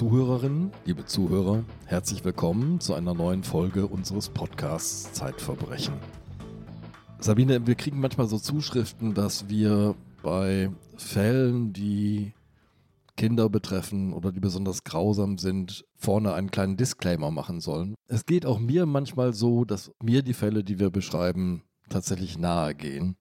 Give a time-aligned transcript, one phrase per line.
[0.00, 5.92] Zuhörerinnen, liebe Zuhörer, herzlich willkommen zu einer neuen Folge unseres Podcasts Zeitverbrechen.
[7.18, 12.32] Sabine, wir kriegen manchmal so Zuschriften, dass wir bei Fällen, die
[13.18, 17.94] Kinder betreffen oder die besonders grausam sind, vorne einen kleinen Disclaimer machen sollen.
[18.06, 22.74] Es geht auch mir manchmal so, dass mir die Fälle, die wir beschreiben, tatsächlich nahe
[22.74, 23.16] gehen.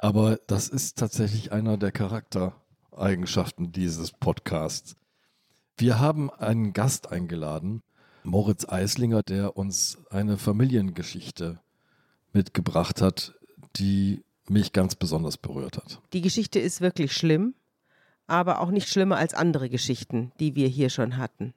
[0.00, 4.96] Aber das ist tatsächlich einer der Charaktereigenschaften dieses Podcasts.
[5.76, 7.82] Wir haben einen Gast eingeladen,
[8.24, 11.60] Moritz Eislinger, der uns eine Familiengeschichte
[12.32, 13.34] mitgebracht hat,
[13.76, 16.00] die mich ganz besonders berührt hat.
[16.12, 17.54] Die Geschichte ist wirklich schlimm,
[18.26, 21.54] aber auch nicht schlimmer als andere Geschichten, die wir hier schon hatten.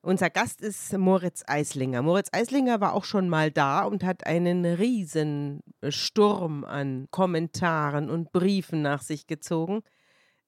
[0.00, 2.02] Unser Gast ist Moritz Eislinger.
[2.02, 8.30] Moritz Eislinger war auch schon mal da und hat einen riesen Sturm an Kommentaren und
[8.32, 9.82] Briefen nach sich gezogen.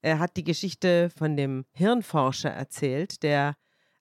[0.02, 3.56] Er hat die Geschichte von dem Hirnforscher erzählt, der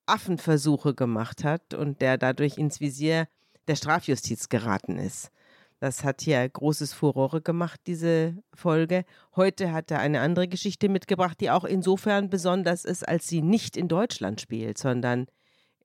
[0.06, 3.28] Affenversuche gemacht hat und der dadurch ins Visier
[3.67, 5.31] der Strafjustiz geraten ist.
[5.80, 9.06] Das hat hier großes Furore gemacht, diese Folge.
[9.36, 13.78] Heute hat er eine andere Geschichte mitgebracht, die auch insofern besonders ist, als sie nicht
[13.78, 15.28] in Deutschland spielt, sondern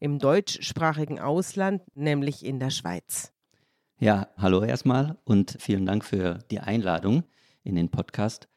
[0.01, 3.33] im deutschsprachigen Ausland, nämlich in der Schweiz.
[3.99, 7.23] Ja, hallo erstmal und vielen Dank für die Einladung
[7.63, 8.49] in den Podcast.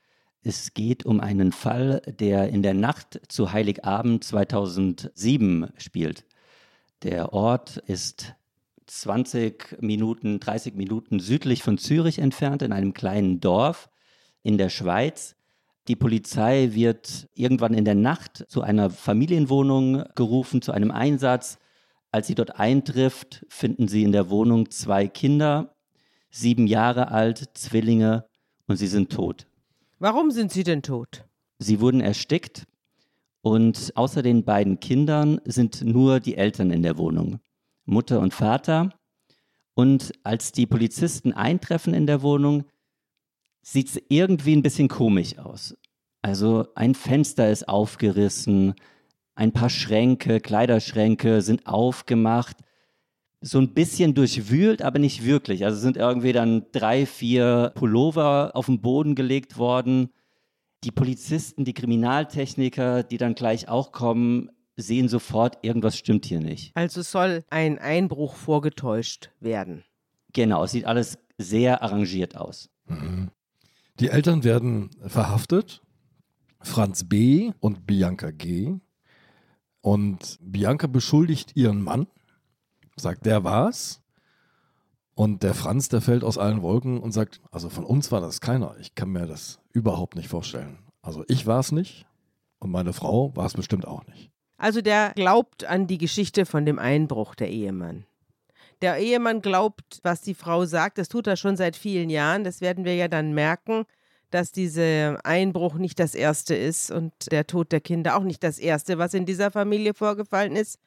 [0.44, 6.26] Es geht um einen Fall, der in der Nacht zu Heiligabend 2007 spielt.
[7.04, 8.36] Der Ort ist
[8.88, 13.90] 20 Minuten, 30 Minuten südlich von Zürich entfernt, in einem kleinen Dorf
[14.44, 15.36] in der Schweiz.
[15.88, 21.60] Die Polizei wird irgendwann in der Nacht zu einer Familienwohnung gerufen, zu einem Einsatz.
[22.12, 25.76] Als sie dort eintrifft, finden sie in der Wohnung zwei Kinder,
[26.30, 28.26] sieben Jahre alt, Zwillinge,
[28.68, 29.48] und sie sind tot.
[30.00, 31.26] Warum sind sie denn tot?
[31.58, 32.68] Sie wurden erstickt
[33.42, 37.40] und außer den beiden Kindern sind nur die Eltern in der Wohnung,
[37.86, 38.94] Mutter und Vater.
[39.74, 42.66] Und als die Polizisten eintreffen in der Wohnung,
[43.64, 45.76] sieht es irgendwie ein bisschen komisch aus.
[46.22, 48.76] Also ein Fenster ist aufgerissen,
[49.34, 52.58] ein paar Schränke, Kleiderschränke sind aufgemacht,
[53.42, 55.64] so ein bisschen durchwühlt, aber nicht wirklich.
[55.66, 60.10] Also sind irgendwie dann drei, vier Pullover auf den Boden gelegt worden.
[60.84, 66.72] Die Polizisten, die Kriminaltechniker, die dann gleich auch kommen, sehen sofort, irgendwas stimmt hier nicht.
[66.76, 69.84] Also soll ein Einbruch vorgetäuscht werden.
[70.34, 72.70] Genau, es sieht alles sehr arrangiert aus.
[72.86, 73.32] Mhm.
[74.00, 75.82] Die Eltern werden verhaftet.
[76.62, 77.52] Franz B.
[77.60, 78.76] und Bianca G.
[79.82, 82.08] Und Bianca beschuldigt ihren Mann,
[83.00, 84.02] sagt, der war's.
[85.16, 88.40] Und der Franz, der fällt aus allen Wolken und sagt, also von uns war das
[88.40, 88.76] keiner.
[88.80, 90.78] Ich kann mir das überhaupt nicht vorstellen.
[91.02, 92.06] Also ich war es nicht
[92.60, 94.30] und meine Frau war es bestimmt auch nicht.
[94.58, 98.06] Also der glaubt an die Geschichte von dem Einbruch, der Ehemann.
[98.82, 100.98] Der Ehemann glaubt, was die Frau sagt.
[100.98, 102.44] Das tut er schon seit vielen Jahren.
[102.44, 103.86] Das werden wir ja dann merken,
[104.30, 108.60] dass dieser Einbruch nicht das erste ist und der Tod der Kinder auch nicht das
[108.60, 110.80] erste, was in dieser Familie vorgefallen ist.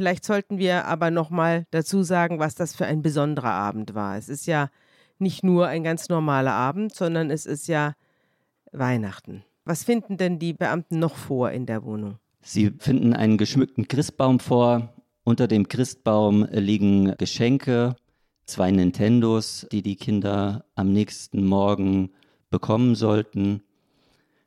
[0.00, 4.16] Vielleicht sollten wir aber noch mal dazu sagen, was das für ein besonderer Abend war.
[4.16, 4.70] Es ist ja
[5.18, 7.94] nicht nur ein ganz normaler Abend, sondern es ist ja
[8.72, 9.44] Weihnachten.
[9.66, 12.16] Was finden denn die Beamten noch vor in der Wohnung?
[12.40, 17.94] Sie finden einen geschmückten Christbaum vor, unter dem Christbaum liegen Geschenke,
[18.46, 22.08] zwei Nintendos, die die Kinder am nächsten Morgen
[22.48, 23.62] bekommen sollten.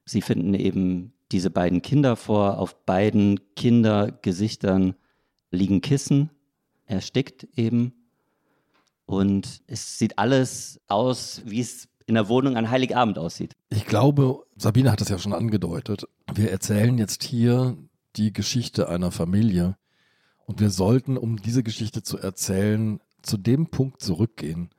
[0.03, 2.57] Sie finden eben diese beiden Kinder vor.
[2.57, 4.95] Auf beiden Kindergesichtern
[5.53, 6.29] liegen Kissen,
[6.85, 7.93] erstickt eben.
[9.05, 13.53] Und es sieht alles aus, wie es in der Wohnung an Heiligabend aussieht.
[13.69, 16.05] Ich glaube, Sabine hat das ja schon angedeutet.
[16.33, 17.77] Wir erzählen jetzt hier
[18.15, 19.77] die Geschichte einer Familie,
[20.45, 24.69] und wir sollten, um diese Geschichte zu erzählen, zu dem Punkt zurückgehen,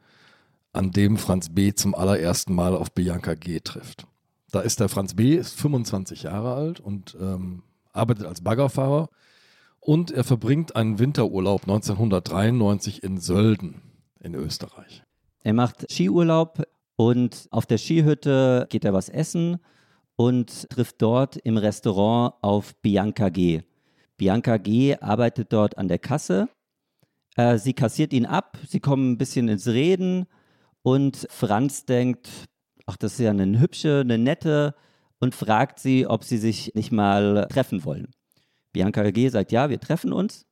[0.73, 1.73] an dem Franz B.
[1.73, 3.61] zum allerersten Mal auf Bianca G.
[3.61, 4.07] trifft.
[4.51, 5.35] Da ist der Franz B.
[5.35, 7.63] ist 25 Jahre alt und ähm,
[7.93, 9.09] arbeitet als Baggerfahrer
[9.85, 13.83] und er verbringt einen Winterurlaub 1993 in Sölden
[14.19, 15.03] in Österreich.
[15.43, 16.63] Er macht Skiurlaub
[16.97, 19.59] und auf der Skihütte geht er was essen
[20.17, 23.61] und trifft dort im Restaurant auf Bianca G.
[24.17, 24.97] Bianca G.
[24.97, 26.49] arbeitet dort an der Kasse.
[27.37, 30.27] Äh, sie kassiert ihn ab, sie kommen ein bisschen ins Reden
[30.81, 32.31] und Franz denkt,
[32.87, 34.75] ach, das ist ja eine hübsche, eine nette
[35.19, 38.15] und fragt sie, ob sie sich nicht mal treffen wollen.
[38.75, 39.29] Bianca G.
[39.31, 40.47] sagt, ja, wir treffen uns.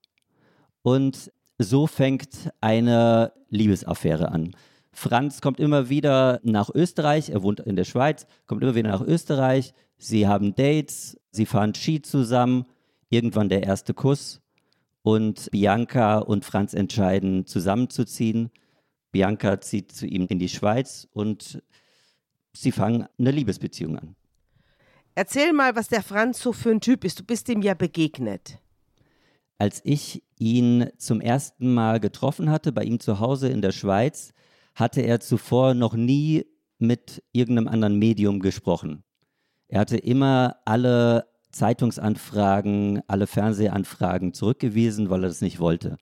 [0.81, 4.57] Und so fängt eine Liebesaffäre an.
[4.93, 9.01] Franz kommt immer wieder nach Österreich, er wohnt in der Schweiz, kommt immer wieder nach
[9.01, 9.75] Österreich.
[9.99, 12.67] Sie haben Dates, sie fahren Ski zusammen
[13.09, 14.41] irgendwann der erste Kuss
[15.03, 18.51] und Bianca und Franz entscheiden, zusammenzuziehen.
[19.11, 21.63] Bianca zieht zu ihm in die Schweiz und
[22.53, 24.15] sie fangen eine Liebesbeziehung an.
[25.15, 27.21] Erzähl mal, was der Franz so für ein Typ ist.
[27.21, 28.59] Du bist ihm ja begegnet.
[29.59, 34.33] Als ich ihn zum ersten Mal getroffen hatte, bei ihm zu Hause in der Schweiz,
[34.75, 36.47] hatte er zuvor noch nie
[36.79, 39.05] mit irgendeinem anderen Medium gesprochen.
[39.69, 45.99] Er hatte immer alle Zeitungsanfragen, alle Fernsehanfragen zurückgewiesen, weil er das nicht wollte.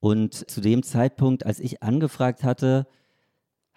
[0.00, 2.86] Und zu dem Zeitpunkt, als ich angefragt hatte,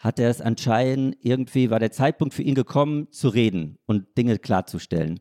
[0.02, 4.40] hat er es anscheinend irgendwie, war der Zeitpunkt für ihn gekommen, zu reden und Dinge
[4.40, 5.20] klarzustellen.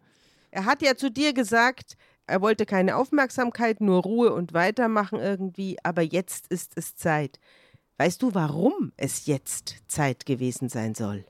[0.50, 1.97] Er hat ja zu dir gesagt,
[2.27, 7.38] er wollte keine Aufmerksamkeit, nur Ruhe und weitermachen irgendwie, aber jetzt ist es Zeit.
[7.99, 11.27] Weißt du, warum es jetzt Zeit gewesen sein soll?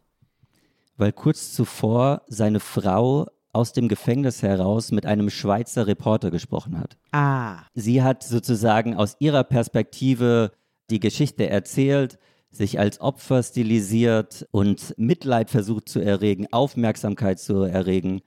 [0.96, 6.96] Weil kurz zuvor seine Frau aus dem Gefängnis heraus mit einem Schweizer Reporter gesprochen hat.
[7.10, 7.64] Ah.
[7.74, 10.52] Sie hat sozusagen aus ihrer Perspektive
[10.90, 12.18] die Geschichte erzählt,
[12.50, 18.22] sich als Opfer stilisiert und Mitleid versucht zu erregen, Aufmerksamkeit zu erregen.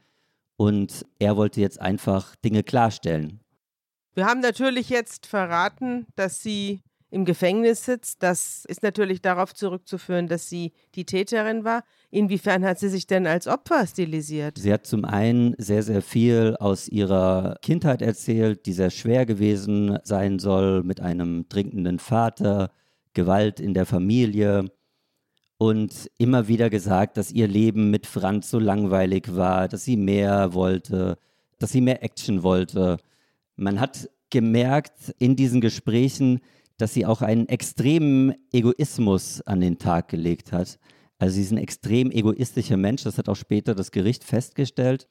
[0.55, 3.41] Und er wollte jetzt einfach Dinge klarstellen.
[4.15, 6.81] Wir haben natürlich jetzt verraten, dass sie
[7.13, 8.23] im Gefängnis sitzt.
[8.23, 11.83] Das ist natürlich darauf zurückzuführen, dass sie die Täterin war.
[12.09, 14.57] Inwiefern hat sie sich denn als Opfer stilisiert?
[14.57, 19.99] Sie hat zum einen sehr, sehr viel aus ihrer Kindheit erzählt, die sehr schwer gewesen
[20.03, 22.71] sein soll, mit einem trinkenden Vater,
[23.13, 24.71] Gewalt in der Familie
[25.57, 30.53] und immer wieder gesagt, dass ihr Leben mit Franz so langweilig war, dass sie mehr
[30.53, 31.17] wollte,
[31.59, 32.97] dass sie mehr Action wollte.
[33.55, 36.39] Man hat gemerkt in diesen Gesprächen,
[36.77, 40.79] dass sie auch einen extremen Egoismus an den Tag gelegt hat.
[41.19, 45.07] Also sie ist ein extrem egoistischer Mensch, das hat auch später das Gericht festgestellt,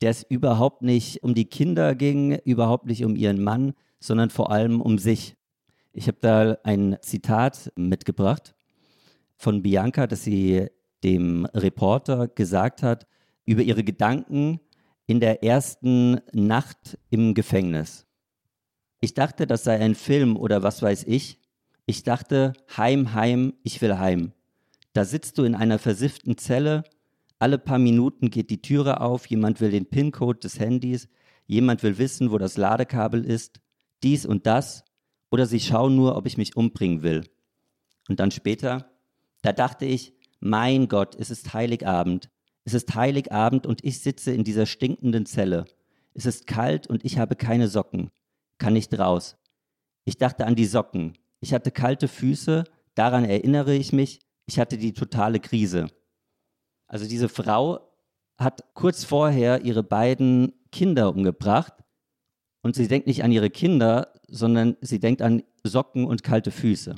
[0.00, 4.50] der es überhaupt nicht um die Kinder ging, überhaupt nicht um ihren Mann, sondern vor
[4.50, 5.36] allem um sich.
[5.92, 8.54] Ich habe da ein Zitat mitgebracht
[9.36, 10.68] von Bianca, das sie
[11.02, 13.08] dem Reporter gesagt hat
[13.44, 14.60] über ihre Gedanken
[15.06, 18.06] in der ersten Nacht im Gefängnis.
[19.00, 21.40] Ich dachte, das sei ein Film oder was weiß ich.
[21.86, 24.32] Ich dachte, heim, heim, ich will heim.
[24.92, 26.84] Da sitzt du in einer versifften Zelle,
[27.40, 31.08] alle paar Minuten geht die Türe auf, jemand will den PIN-Code des Handys,
[31.46, 33.60] jemand will wissen, wo das Ladekabel ist,
[34.04, 34.84] dies und das,
[35.30, 37.28] oder sie schauen nur, ob ich mich umbringen will.
[38.08, 38.90] Und dann später,
[39.42, 42.30] da dachte ich, mein Gott, es ist Heiligabend.
[42.64, 45.64] Es ist Heiligabend und ich sitze in dieser stinkenden Zelle.
[46.14, 48.10] Es ist kalt und ich habe keine Socken
[48.60, 49.36] kann nicht raus.
[50.04, 51.18] Ich dachte an die Socken.
[51.40, 54.20] Ich hatte kalte Füße, daran erinnere ich mich.
[54.46, 55.88] Ich hatte die totale Krise.
[56.86, 57.80] Also diese Frau
[58.38, 61.72] hat kurz vorher ihre beiden Kinder umgebracht
[62.62, 66.94] und sie denkt nicht an ihre Kinder, sondern sie denkt an Socken und kalte Füße.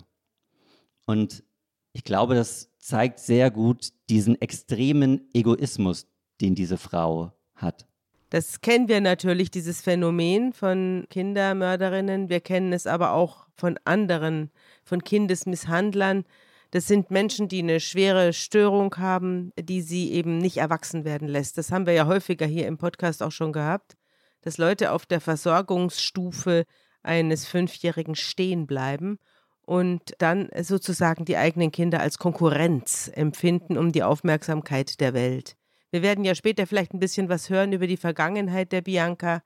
[1.07, 1.45] Und
[1.93, 6.07] ich glaube, das zeigt sehr gut diesen extremen Egoismus,
[6.41, 7.87] den diese Frau hat.
[8.31, 12.31] Das kennen wir natürlich, dieses Phänomen von Kindermörderinnen.
[12.31, 14.51] Wir kennen es aber auch von anderen,
[14.85, 16.25] von Kindesmisshandlern.
[16.71, 21.59] Das sind Menschen, die eine schwere Störung haben, die sie eben nicht erwachsen werden lässt.
[21.59, 23.99] Das haben wir ja häufiger hier im Podcast auch schon gehabt,
[24.41, 26.65] dass Leute auf der Versorgungsstufe
[27.03, 29.19] eines Fünfjährigen stehen bleiben
[29.65, 35.57] und dann sozusagen die eigenen Kinder als Konkurrenz empfinden um die Aufmerksamkeit der Welt.
[35.91, 39.43] Wir werden ja später vielleicht ein bisschen was hören über die Vergangenheit der Bianca,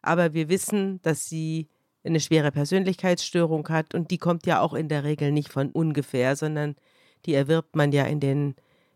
[0.00, 1.68] aber wir wissen, dass sie
[2.04, 6.36] eine schwere Persönlichkeitsstörung hat und die kommt ja auch in der Regel nicht von ungefähr,
[6.36, 6.76] sondern
[7.26, 8.54] die erwirbt man ja in den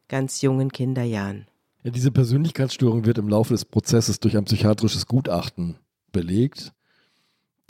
[0.08, 1.46] ganz jungen Kinderjahren.
[1.82, 5.78] Ja, diese Persönlichkeitsstörung wird im Laufe des Prozesses durch ein psychiatrisches Gutachten
[6.12, 6.72] belegt.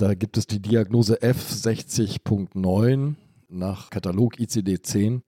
[0.02, 3.14] Da gibt es die Diagnose F60.9
[3.48, 5.20] nach Katalog ICD-10.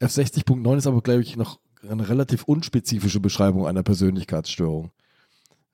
[0.00, 4.90] F60.9 ist aber, glaube ich, noch eine relativ unspezifische Beschreibung einer Persönlichkeitsstörung.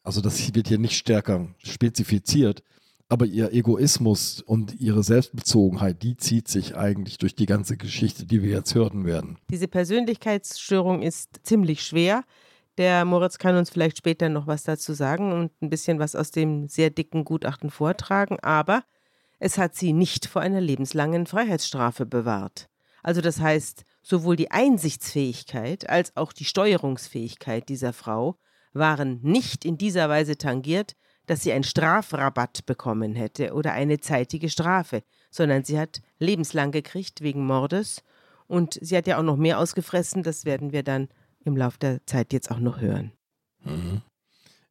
[0.03, 2.63] Also das wird hier nicht stärker spezifiziert,
[3.09, 8.43] aber ihr Egoismus und ihre Selbstbezogenheit, die zieht sich eigentlich durch die ganze Geschichte, die
[8.43, 9.39] wir jetzt hören werden.
[9.51, 12.23] Diese Persönlichkeitsstörung ist ziemlich schwer.
[12.79, 16.31] Der Moritz kann uns vielleicht später noch was dazu sagen und ein bisschen was aus
[16.31, 18.83] dem sehr dicken Gutachten vortragen, aber
[19.39, 22.69] es hat sie nicht vor einer lebenslangen Freiheitsstrafe bewahrt.
[23.03, 28.39] Also das heißt, sowohl die Einsichtsfähigkeit als auch die Steuerungsfähigkeit dieser Frau
[28.73, 30.95] waren nicht in dieser Weise tangiert,
[31.27, 37.21] dass sie einen Strafrabatt bekommen hätte oder eine zeitige Strafe, sondern sie hat lebenslang gekriegt
[37.21, 38.03] wegen Mordes
[38.47, 41.09] und sie hat ja auch noch mehr ausgefressen, das werden wir dann
[41.45, 43.13] im Laufe der Zeit jetzt auch noch hören.
[43.65, 44.03] Mhm.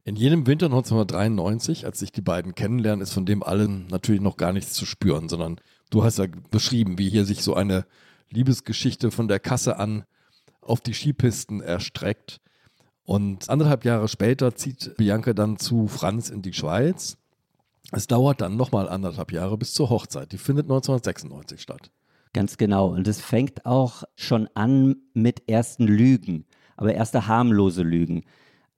[0.04, 4.36] In jenem Winter 1993, als sich die beiden kennenlernen, ist von dem allen natürlich noch
[4.36, 5.60] gar nichts zu spüren, sondern
[5.90, 7.86] du hast ja beschrieben, wie hier sich so eine
[8.30, 10.04] Liebesgeschichte von der Kasse an
[10.60, 12.40] auf die Skipisten erstreckt.
[13.04, 17.16] Und anderthalb Jahre später zieht Bianca dann zu Franz in die Schweiz.
[17.92, 20.32] Es dauert dann nochmal anderthalb Jahre bis zur Hochzeit.
[20.32, 21.90] Die findet 1996 statt.
[22.32, 22.88] Ganz genau.
[22.88, 28.24] Und es fängt auch schon an mit ersten Lügen, aber erste harmlose Lügen.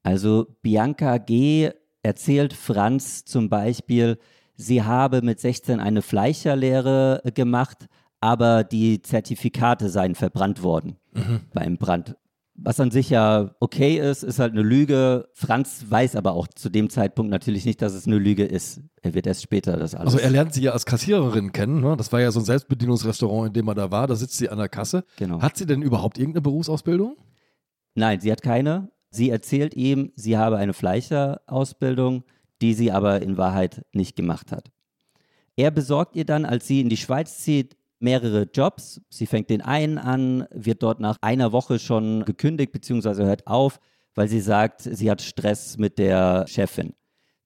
[0.03, 1.71] Also Bianca G.
[2.03, 4.19] erzählt Franz zum Beispiel,
[4.55, 7.87] sie habe mit 16 eine Fleischerlehre gemacht,
[8.21, 11.41] aber die Zertifikate seien verbrannt worden mhm.
[11.53, 12.17] beim Brand.
[12.57, 15.29] Was an sich ja okay ist, ist halt eine Lüge.
[15.33, 18.81] Franz weiß aber auch zu dem Zeitpunkt natürlich nicht, dass es eine Lüge ist.
[19.03, 20.15] Er wird erst später das alles.
[20.15, 21.81] Also er lernt sie ja als Kassiererin kennen.
[21.81, 21.97] Ne?
[21.97, 24.07] Das war ja so ein Selbstbedienungsrestaurant, in dem er da war.
[24.07, 25.05] Da sitzt sie an der Kasse.
[25.17, 25.43] Genau.
[25.43, 27.17] Hat sie denn überhaupt irgendeine Berufsausbildung?
[27.95, 28.91] Nein, sie hat keine.
[29.11, 32.25] Sie erzählt ihm, sie habe eine Fleischerausbildung,
[32.61, 34.71] die sie aber in Wahrheit nicht gemacht hat.
[35.57, 39.01] Er besorgt ihr dann, als sie in die Schweiz zieht, mehrere Jobs.
[39.09, 43.25] Sie fängt den einen an, wird dort nach einer Woche schon gekündigt bzw.
[43.25, 43.79] hört auf,
[44.15, 46.95] weil sie sagt, sie hat Stress mit der Chefin.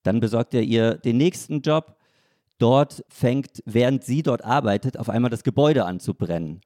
[0.02, 1.97] Dann besorgt er ihr den nächsten Job.
[2.59, 6.61] Dort fängt, während sie dort arbeitet, auf einmal das Gebäude an zu brennen.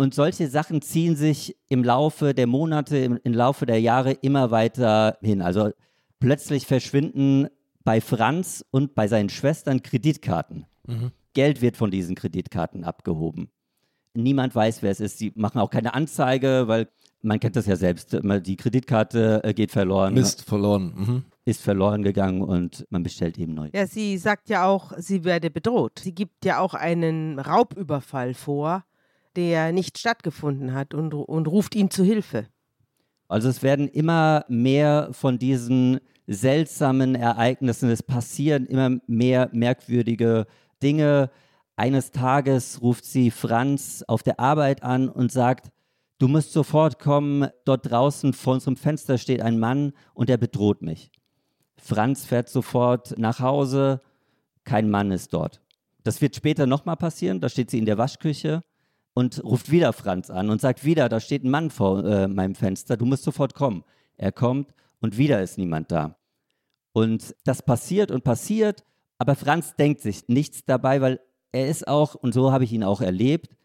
[0.00, 4.52] Und solche Sachen ziehen sich im Laufe der Monate, im, im Laufe der Jahre immer
[4.52, 5.42] weiter hin.
[5.42, 5.72] Also
[6.20, 7.48] plötzlich verschwinden
[7.82, 10.66] bei Franz und bei seinen Schwestern Kreditkarten.
[10.86, 11.10] Mhm.
[11.34, 13.50] Geld wird von diesen Kreditkarten abgehoben.
[14.14, 15.18] Niemand weiß, wer es ist.
[15.18, 16.86] Sie machen auch keine Anzeige, weil
[17.20, 18.16] man kennt das ja selbst.
[18.22, 20.14] Die Kreditkarte äh, geht verloren.
[20.14, 20.94] Mist, verloren.
[20.96, 21.24] Mhm.
[21.44, 23.68] Ist verloren gegangen und man bestellt eben neu.
[23.72, 25.98] Ja, sie sagt ja auch, sie werde bedroht.
[25.98, 28.84] Sie gibt ja auch einen Raubüberfall vor
[29.36, 32.46] der nicht stattgefunden hat und, und ruft ihn zu Hilfe.
[33.28, 40.46] Also es werden immer mehr von diesen seltsamen Ereignissen, es passieren immer mehr merkwürdige
[40.82, 41.30] Dinge.
[41.76, 45.70] Eines Tages ruft sie Franz auf der Arbeit an und sagt,
[46.18, 50.82] du musst sofort kommen, dort draußen vor unserem Fenster steht ein Mann und er bedroht
[50.82, 51.12] mich.
[51.76, 54.00] Franz fährt sofort nach Hause,
[54.64, 55.60] kein Mann ist dort.
[56.02, 58.62] Das wird später nochmal passieren, da steht sie in der Waschküche
[59.18, 62.54] und ruft wieder Franz an und sagt wieder, da steht ein Mann vor äh, meinem
[62.54, 63.82] Fenster, du musst sofort kommen.
[64.16, 66.16] Er kommt und wieder ist niemand da.
[66.92, 68.84] Und das passiert und passiert,
[69.18, 71.18] aber Franz denkt sich nichts dabei, weil
[71.50, 73.56] er ist auch, und so habe ich ihn auch erlebt,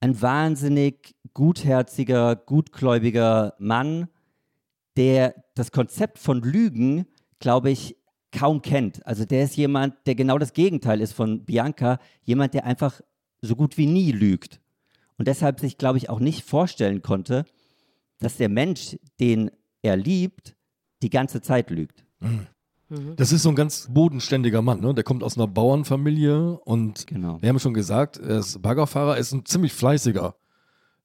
[0.00, 4.08] ein wahnsinnig gutherziger, gutgläubiger Mann,
[4.96, 7.04] der das Konzept von Lügen,
[7.38, 7.98] glaube ich,
[8.32, 9.06] kaum kennt.
[9.06, 13.02] Also der ist jemand, der genau das Gegenteil ist von Bianca, jemand, der einfach
[13.40, 14.60] so gut wie nie lügt.
[15.16, 17.44] Und deshalb sich, glaube ich, auch nicht vorstellen konnte,
[18.18, 19.50] dass der Mensch, den
[19.82, 20.56] er liebt,
[21.02, 22.04] die ganze Zeit lügt.
[22.20, 22.46] Mhm.
[23.16, 24.94] Das ist so ein ganz bodenständiger Mann, ne?
[24.94, 27.40] Der kommt aus einer Bauernfamilie und genau.
[27.42, 30.36] wir haben schon gesagt, er ist Baggerfahrer, ist ein ziemlich fleißiger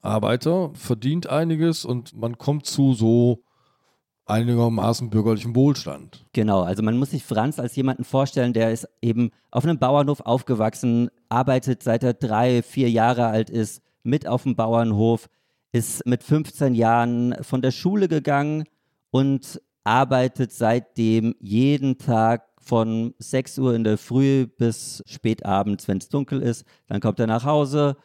[0.02, 3.44] Arbeiter, verdient einiges und man kommt zu so
[4.34, 6.26] einigermaßen bürgerlichen Wohlstand.
[6.34, 10.22] Genau, also man muss sich Franz als jemanden vorstellen, der ist eben auf einem Bauernhof
[10.22, 15.30] aufgewachsen, arbeitet seit er drei, vier Jahre alt ist, mit auf dem Bauernhof,
[15.72, 18.66] ist mit 15 Jahren von der Schule gegangen
[19.12, 25.98] und arbeitet seitdem jeden Tag von 6 Uhr in der Früh bis spät abends, wenn
[25.98, 26.66] es dunkel ist.
[26.88, 27.98] Dann kommt er nach Hause,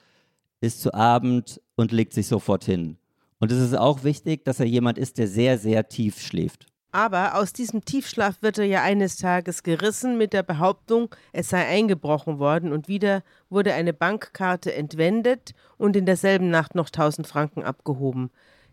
[0.60, 2.98] ist zu Abend und legt sich sofort hin.
[3.40, 6.66] Und es ist auch wichtig, dass er jemand ist, der sehr, sehr tief schläft.
[6.90, 11.66] Aber aus diesem Tiefschlaf wird er ja eines Tages gerissen mit der Behauptung, es sei
[11.66, 17.62] eingebrochen worden und wieder wurde eine Bankkarte entwendet und in derselben Nacht noch 1000 Franken
[17.62, 18.30] abgehoben.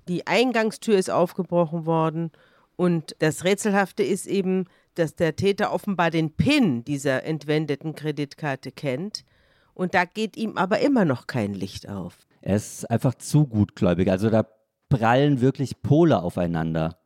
[0.07, 2.31] Die Eingangstür ist aufgebrochen worden
[2.77, 9.25] und das Rätselhafte ist eben, dass der Täter offenbar den PIN dieser entwendeten Kreditkarte kennt
[9.74, 12.25] und da geht ihm aber immer noch kein Licht auf.
[12.41, 14.10] Er ist einfach zu gutgläubig.
[14.10, 14.48] Also da
[14.97, 16.97] prallen wirklich Pole aufeinander.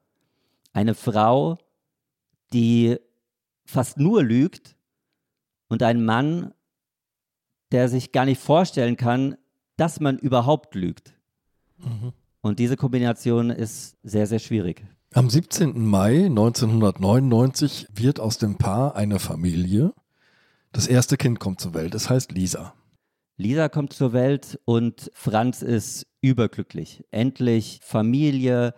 [0.73, 1.57] Eine Frau,
[2.53, 2.97] die
[3.65, 4.75] fast nur lügt
[5.67, 6.53] und ein Mann,
[7.71, 9.37] der sich gar nicht vorstellen kann,
[9.77, 11.13] dass man überhaupt lügt.
[11.77, 12.13] Mhm.
[12.41, 14.85] Und diese Kombination ist sehr, sehr schwierig.
[15.13, 15.85] Am 17.
[15.85, 19.93] Mai 1999 wird aus dem Paar eine Familie.
[20.71, 22.73] Das erste Kind kommt zur Welt, es heißt Lisa.
[23.39, 27.05] Lisa kommt zur Welt und Franz ist überglücklich.
[27.09, 28.73] Endlich Familie,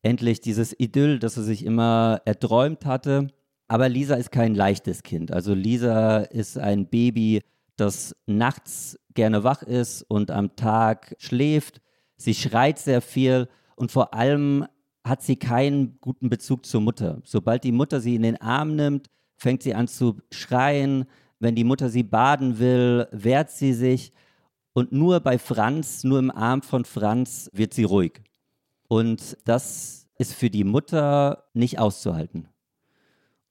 [0.00, 3.28] endlich dieses Idyll, das er sich immer erträumt hatte.
[3.68, 5.32] Aber Lisa ist kein leichtes Kind.
[5.32, 7.42] Also Lisa ist ein Baby,
[7.76, 11.82] das nachts gerne wach ist und am Tag schläft.
[12.16, 14.64] Sie schreit sehr viel und vor allem
[15.04, 17.20] hat sie keinen guten Bezug zur Mutter.
[17.24, 21.04] Sobald die Mutter sie in den Arm nimmt, fängt sie an zu schreien.
[21.38, 24.12] Wenn die Mutter sie baden will, wehrt sie sich.
[24.72, 28.22] Und nur bei Franz, nur im Arm von Franz wird sie ruhig.
[28.88, 32.48] Und das ist für die Mutter nicht auszuhalten.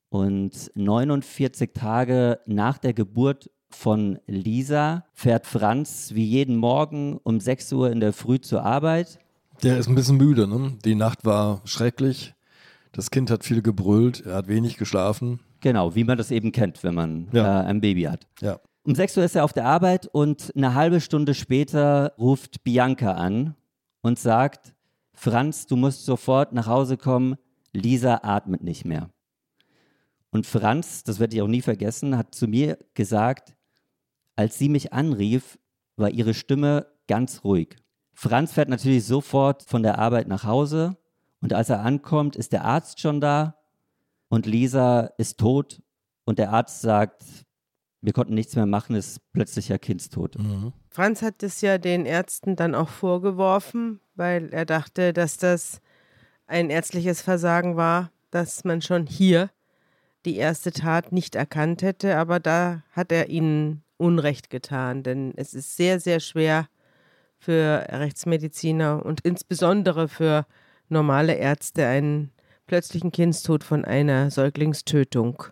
[0.10, 7.74] Und 49 Tage nach der Geburt von Lisa fährt Franz wie jeden Morgen um 6
[7.74, 9.20] Uhr in der Früh zur Arbeit.
[9.64, 10.78] Der ist ein bisschen müde, ne?
[10.86, 12.34] Die Nacht war schrecklich.
[12.92, 15.42] Das Kind hat viel gebrüllt, er hat wenig geschlafen.
[15.66, 17.64] Genau, wie man das eben kennt, wenn man Ja.
[17.64, 18.28] äh, ein Baby hat.
[18.40, 18.60] Ja.
[18.84, 23.14] Um 6 Uhr ist er auf der Arbeit und eine halbe Stunde später ruft Bianca
[23.14, 23.56] an
[24.02, 24.76] und sagt,
[25.16, 27.38] Franz, du musst sofort nach Hause kommen,
[27.74, 29.10] Lisa atmet nicht mehr.
[30.30, 33.56] Und Franz, das werde ich auch nie vergessen, hat zu mir gesagt,
[34.36, 35.58] als sie mich anrief,
[35.96, 37.76] war ihre Stimme ganz ruhig.
[38.14, 40.96] Franz fährt natürlich sofort von der Arbeit nach Hause
[41.42, 43.56] und als er ankommt, ist der Arzt schon da
[44.30, 45.82] und Lisa ist tot
[46.26, 47.24] und der Arzt sagt,
[48.02, 50.38] wir konnten nichts mehr machen, ist plötzlicher Kindstod.
[50.38, 50.74] Mhm.
[50.90, 55.82] Franz hat es ja den Ärzten dann auch vorgeworfen, weil er dachte, dass das
[56.48, 59.50] ein ärztliches Versagen war, dass man schon hier
[60.26, 62.18] die erste Tat nicht erkannt hätte.
[62.18, 66.68] Aber da hat er ihnen Unrecht getan, denn es ist sehr, sehr schwer
[67.38, 70.46] für Rechtsmediziner und insbesondere für
[70.90, 72.32] normale Ärzte einen
[72.68, 75.44] plötzlichen Kindstod von einer Säuglingstötung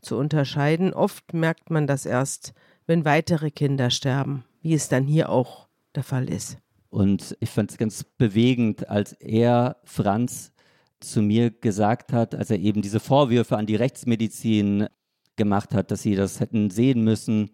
[0.00, 0.92] zu unterscheiden.
[0.92, 2.54] Oft merkt man das erst,
[2.86, 6.58] wenn weitere Kinder sterben, wie es dann hier auch der Fall ist.
[6.90, 10.52] Und ich fand es ganz bewegend, als er, Franz,
[11.00, 14.86] zu mir gesagt hat, als er eben diese Vorwürfe an die Rechtsmedizin
[15.36, 17.50] gemacht hat, dass sie das hätten sehen müssen,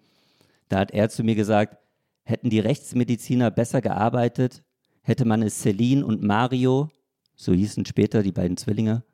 [0.69, 1.79] da hat er zu mir gesagt,
[2.25, 4.63] hätten die Rechtsmediziner besser gearbeitet,
[5.03, 6.91] hätte man es Celine und Mario,
[7.35, 9.05] so hießen später die beiden Zwillinge,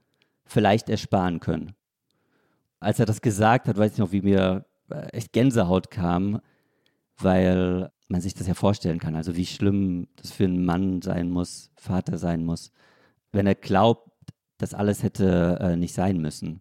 [0.46, 1.72] vielleicht ersparen können.
[2.80, 6.40] Als er das gesagt hat, weiß ich noch, wie mir äh, echt Gänsehaut kam,
[7.18, 11.30] weil man sich das ja vorstellen kann, also wie schlimm das für einen Mann sein
[11.30, 12.70] muss, Vater sein muss,
[13.33, 14.11] wenn er glaubt,
[14.59, 16.61] das alles hätte äh, nicht sein müssen.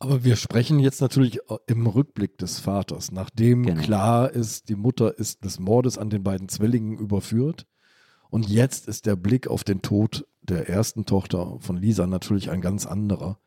[0.00, 3.82] Aber wir sprechen jetzt natürlich im Rückblick des Vaters, nachdem Genau.
[3.82, 7.66] klar ist, die Mutter ist des Mordes an den beiden Zwillingen überführt.
[8.30, 12.60] Und jetzt ist der Blick auf den Tod der ersten Tochter von Lisa natürlich ein
[12.60, 13.38] ganz anderer.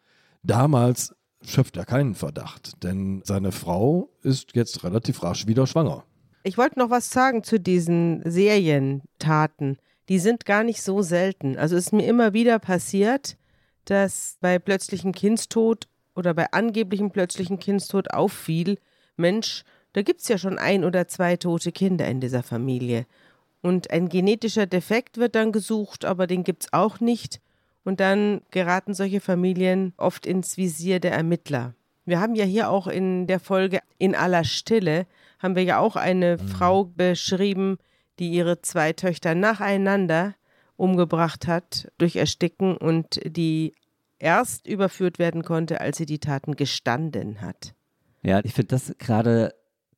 [0.44, 6.04] Damals schöpft er keinen Verdacht, denn seine Frau ist jetzt relativ rasch wieder schwanger.
[6.44, 9.78] Ich wollte noch was sagen zu diesen Serientaten.
[10.10, 11.58] Die sind gar nicht so selten.
[11.58, 13.38] Also ist mir immer wieder passiert,
[13.86, 18.78] dass bei plötzlichem Kindstod oder bei angeblichem plötzlichem Kindstod auffiel,
[19.18, 23.06] Mensch, da gibt es ja schon ein oder zwei tote Kinder in dieser Familie.
[23.62, 27.40] Und ein genetischer Defekt wird dann gesucht, aber den gibt es auch nicht.
[27.84, 31.74] Und dann geraten solche Familien oft ins Visier der Ermittler.
[32.06, 35.06] Wir haben ja hier auch in der Folge In aller Stille,
[35.40, 37.78] haben wir ja auch eine Frau beschrieben,
[38.20, 40.36] die ihre zwei Töchter nacheinander
[40.76, 43.74] umgebracht hat durch Ersticken und die
[44.20, 47.74] erst überführt werden konnte, als sie die Taten gestanden hat.
[48.24, 49.54] Ja, ich finde das gerade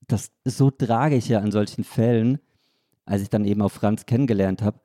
[0.07, 2.39] das so tragische an solchen Fällen,
[3.05, 4.79] als ich dann eben auch Franz kennengelernt habe,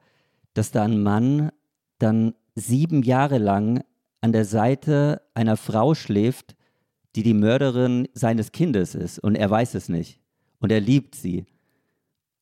[0.54, 1.50] dass da ein Mann
[1.98, 3.83] dann sieben Jahre lang
[4.20, 6.57] an der Seite einer Frau schläft,
[7.16, 10.20] die die Mörderin seines Kindes ist und er weiß es nicht
[10.61, 11.46] und er liebt sie.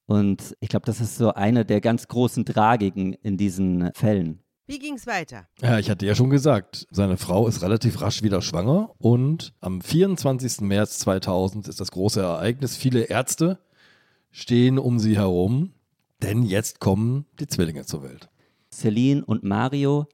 [0.07, 4.41] Und ich glaube, das ist so eine der ganz großen Tragiken in diesen Fällen.
[4.69, 5.47] Wie ging's weiter?
[5.61, 9.81] Ja, ich hatte ja schon gesagt, seine Frau ist relativ rasch wieder schwanger und am
[9.81, 10.63] 24.
[10.63, 12.77] März 2000 ist das große Ereignis.
[12.77, 13.61] Viele Ärzte
[14.37, 15.73] stehen um sie herum,
[16.23, 18.29] denn jetzt kommen die Zwillinge zur Welt.
[18.71, 20.07] Celine und Mario.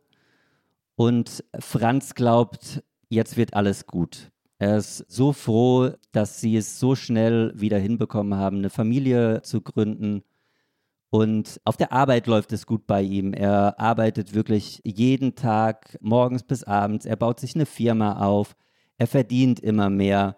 [0.95, 4.31] Und Franz glaubt, jetzt wird alles gut.
[4.61, 9.61] Er ist so froh, dass sie es so schnell wieder hinbekommen haben, eine Familie zu
[9.61, 10.23] gründen.
[11.11, 13.35] Und auf der Arbeit läuft es gut bei ihm.
[13.35, 17.07] Er arbeitet wirklich jeden Tag, morgens bis abends.
[17.07, 18.55] Er baut sich eine Firma auf.
[18.99, 20.37] Er verdient immer mehr.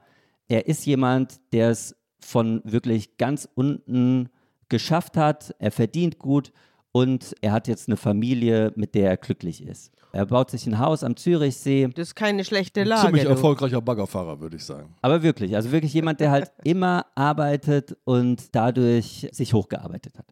[0.48, 1.94] Er ist jemand, der es
[2.24, 4.28] von wirklich ganz unten
[4.68, 5.54] geschafft hat.
[5.58, 6.52] Er verdient gut
[6.92, 9.92] und er hat jetzt eine Familie, mit der er glücklich ist.
[10.12, 11.88] Er baut sich ein Haus am Zürichsee.
[11.92, 13.06] Das ist keine schlechte Lage.
[13.06, 13.30] Ziemlich du.
[13.30, 14.94] erfolgreicher Baggerfahrer, würde ich sagen.
[15.02, 20.26] Aber wirklich, also wirklich jemand, der halt immer arbeitet und dadurch sich hochgearbeitet hat.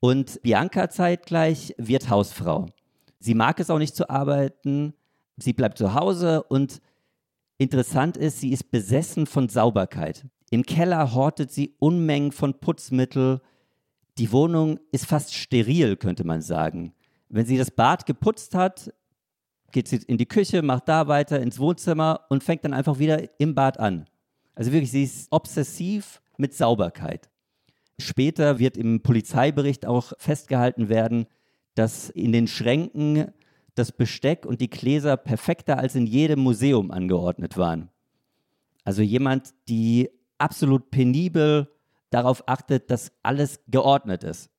[0.00, 2.66] Und Bianca zeitgleich wird Hausfrau.
[3.18, 4.94] Sie mag es auch nicht zu arbeiten.
[5.36, 6.80] Sie bleibt zu Hause und
[7.58, 10.26] interessant ist, sie ist besessen von Sauberkeit.
[10.50, 13.40] Im Keller hortet sie Unmengen von Putzmittel.
[14.18, 16.94] Die Wohnung ist fast steril, könnte man sagen.
[17.28, 18.92] Wenn sie das Bad geputzt hat,
[19.72, 23.22] geht sie in die Küche, macht da weiter ins Wohnzimmer und fängt dann einfach wieder
[23.40, 24.08] im Bad an.
[24.54, 27.28] Also wirklich, sie ist obsessiv mit Sauberkeit.
[27.98, 31.26] Später wird im Polizeibericht auch festgehalten werden,
[31.74, 33.32] dass in den Schränken
[33.76, 37.90] das Besteck und die Gläser perfekter als in jedem Museum angeordnet waren.
[38.84, 41.70] Also jemand, die absolut penibel
[42.10, 44.50] darauf achtet, dass alles geordnet ist.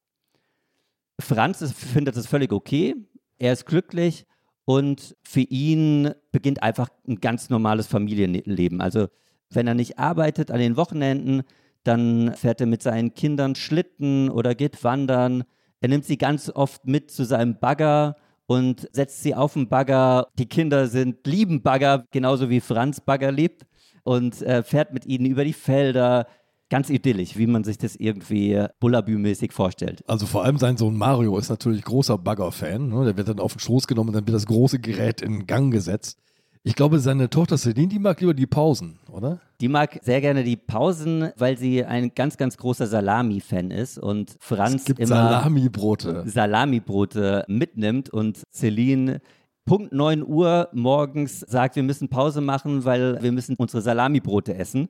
[1.20, 2.96] Franz ist, findet das völlig okay,
[3.40, 4.26] er ist glücklich
[4.66, 8.82] und für ihn beginnt einfach ein ganz normales Familienleben.
[8.82, 9.08] Also
[9.50, 11.44] wenn er nicht arbeitet an den Wochenenden,
[11.84, 15.46] dann fährt er mit seinen Kindern Schlitten oder geht wandern.
[15.80, 20.28] Er nimmt sie ganz oft mit zu seinem Bagger und setzt sie auf den Bagger.
[20.40, 23.68] Die Kinder sind lieben Bagger, genauso wie Franz Bagger liebt
[24.04, 26.26] und äh, fährt mit ihnen über die Felder.
[26.70, 30.04] Ganz idyllisch, wie man sich das irgendwie Bullabü-mäßig vorstellt.
[30.06, 32.90] Also vor allem sein Sohn Mario ist natürlich großer Bagger-Fan.
[32.90, 33.06] Ne?
[33.06, 35.72] Der wird dann auf den Schoß genommen und dann wird das große Gerät in Gang
[35.72, 36.20] gesetzt.
[36.68, 39.40] Ich glaube, seine Tochter Celine, die mag lieber die Pausen, oder?
[39.62, 44.36] Die mag sehr gerne die Pausen, weil sie ein ganz, ganz großer Salami-Fan ist und
[44.42, 46.24] Franz es gibt immer Salamibrote.
[46.28, 49.22] Salamibrote mitnimmt und Celine
[49.66, 54.90] Punkt 9 Uhr morgens sagt, wir müssen Pause machen, weil wir müssen unsere Salamibrote essen.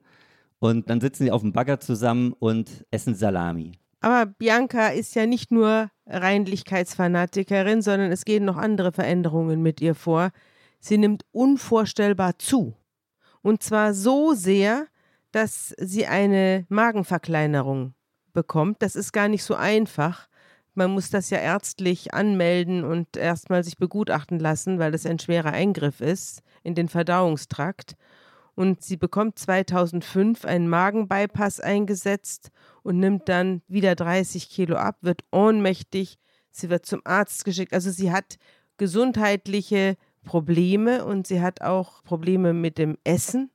[0.57, 3.73] Und dann sitzen sie auf dem Bagger zusammen und essen Salami.
[4.01, 9.93] Aber Bianca ist ja nicht nur Reinlichkeitsfanatikerin, sondern es gehen noch andere Veränderungen mit ihr
[9.93, 10.31] vor.
[10.79, 12.75] Sie nimmt unvorstellbar zu.
[13.41, 14.87] Und zwar so sehr,
[15.31, 17.93] dass sie eine Magenverkleinerung
[18.33, 18.81] bekommt.
[18.81, 20.27] Das ist gar nicht so einfach.
[20.73, 25.51] Man muss das ja ärztlich anmelden und erstmal sich begutachten lassen, weil das ein schwerer
[25.51, 27.95] Eingriff ist in den Verdauungstrakt.
[28.53, 32.49] Und sie bekommt 2005 einen Magenbypass eingesetzt
[32.83, 36.17] und nimmt dann wieder 30 Kilo ab, wird ohnmächtig,
[36.51, 37.73] sie wird zum Arzt geschickt.
[37.73, 38.37] Also sie hat
[38.77, 39.95] gesundheitliche
[40.27, 43.49] Probleme und sie hat auch Probleme mit dem Essen.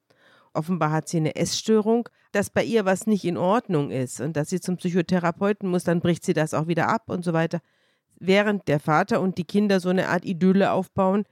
[0.55, 4.49] Offenbar hat sie eine Essstörung, dass bei ihr was nicht in Ordnung ist und dass
[4.51, 7.61] sie zum Psychotherapeuten muss, dann bricht sie das auch wieder ab und so weiter.
[8.19, 11.25] Während der Vater und die Kinder so eine Art Idylle aufbauen,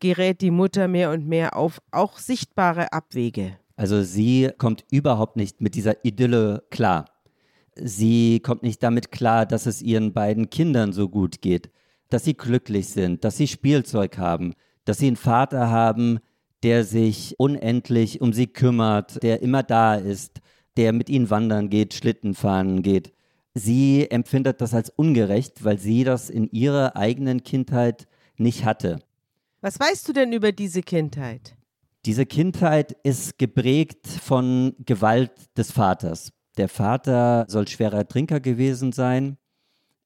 [0.00, 3.58] gerät die Mutter mehr und mehr auf auch sichtbare Abwege.
[3.76, 7.06] Also sie kommt überhaupt nicht mit dieser Idylle klar.
[7.74, 11.70] Sie kommt nicht damit klar, dass es ihren beiden Kindern so gut geht,
[12.08, 14.54] dass sie glücklich sind, dass sie Spielzeug haben,
[14.86, 16.20] dass sie einen Vater haben,
[16.62, 20.40] der sich unendlich um sie kümmert, der immer da ist,
[20.78, 23.12] der mit ihnen wandern geht, Schlitten fahren geht.
[23.52, 29.00] Sie empfindet das als ungerecht, weil sie das in ihrer eigenen Kindheit nicht hatte.
[29.60, 31.56] Was weißt du denn über diese Kindheit?
[32.04, 36.32] Diese Kindheit ist geprägt von Gewalt des Vaters.
[36.56, 39.38] Der Vater soll schwerer Trinker gewesen sein.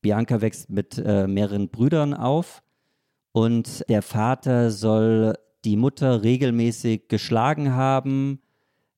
[0.00, 2.62] Bianca wächst mit äh, mehreren Brüdern auf
[3.32, 8.40] und der Vater soll die Mutter regelmäßig geschlagen haben.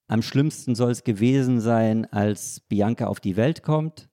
[0.08, 4.08] Am schlimmsten soll es gewesen sein, als Bianca auf die Welt kommt.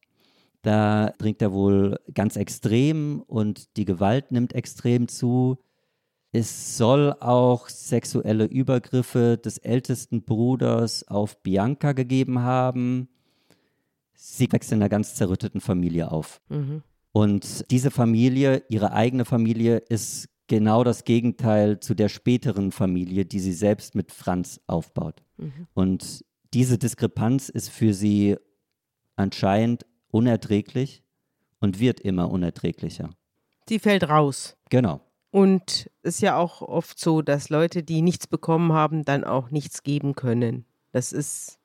[0.62, 5.58] Da trinkt er wohl ganz extrem und die Gewalt nimmt extrem zu.
[6.32, 13.10] Es soll auch sexuelle Übergriffe des ältesten Bruders auf Bianca gegeben haben.
[14.14, 16.42] Sie wächst in einer ganz zerrütteten Familie auf.
[16.50, 16.84] Mhm.
[17.12, 23.40] Und diese Familie, ihre eigene Familie, ist genau das Gegenteil zu der späteren Familie, die
[23.40, 25.24] sie selbst mit Franz aufbaut.
[25.38, 25.68] Mhm.
[25.74, 28.36] Und diese Diskrepanz ist für sie
[29.16, 31.04] anscheinend unerträglich
[31.60, 33.12] und wird immer unerträglicher.
[33.68, 34.58] Sie fällt raus.
[34.70, 35.02] Genau.
[35.32, 39.52] Und es ist ja auch oft so, dass Leute, die nichts bekommen haben, dann auch
[39.52, 40.66] nichts geben können.
[40.92, 41.60] Das ist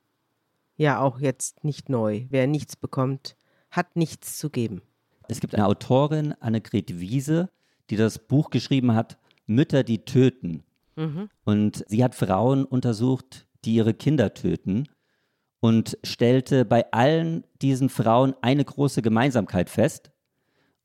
[0.77, 2.27] ja auch jetzt nicht neu.
[2.29, 3.37] Wer nichts bekommt,
[3.71, 4.83] hat nichts zu geben.
[5.29, 7.51] Es gibt eine Autorin, Annegret Wiese,
[7.91, 10.63] die das Buch geschrieben hat, Mütter, die töten.
[10.97, 11.29] Mhm.
[11.45, 14.89] Und sie hat Frauen untersucht, die ihre Kinder töten
[15.61, 20.11] und stellte bei allen diesen Frauen eine große Gemeinsamkeit fest.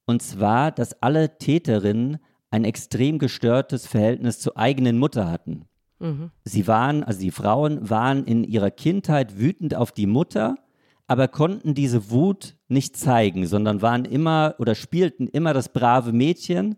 [0.05, 5.65] Und zwar, dass alle Täterinnen ein extrem gestörtes Verhältnis zur eigenen Mutter hatten.
[5.99, 6.31] Mhm.
[6.45, 10.55] Sie waren, also die Frauen waren in ihrer Kindheit wütend auf die Mutter
[11.09, 16.77] aber konnten diese Wut nicht zeigen, sondern waren immer oder spielten immer das brave Mädchen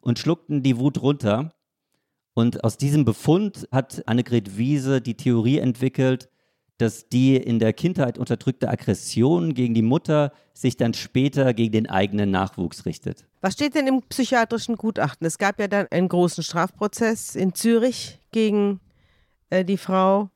[0.00, 1.52] und schluckten die Wut runter.
[2.34, 6.28] Und aus diesem Befund hat Annegret Wiese die Theorie entwickelt,
[6.78, 11.90] dass die in der Kindheit unterdrückte Aggression gegen die Mutter sich dann später gegen den
[11.90, 13.26] eigenen Nachwuchs richtet.
[13.40, 15.26] Was steht denn im psychiatrischen Gutachten?
[15.26, 18.78] Es gab ja dann einen großen Strafprozess in Zürich gegen
[19.50, 20.30] äh, die Frau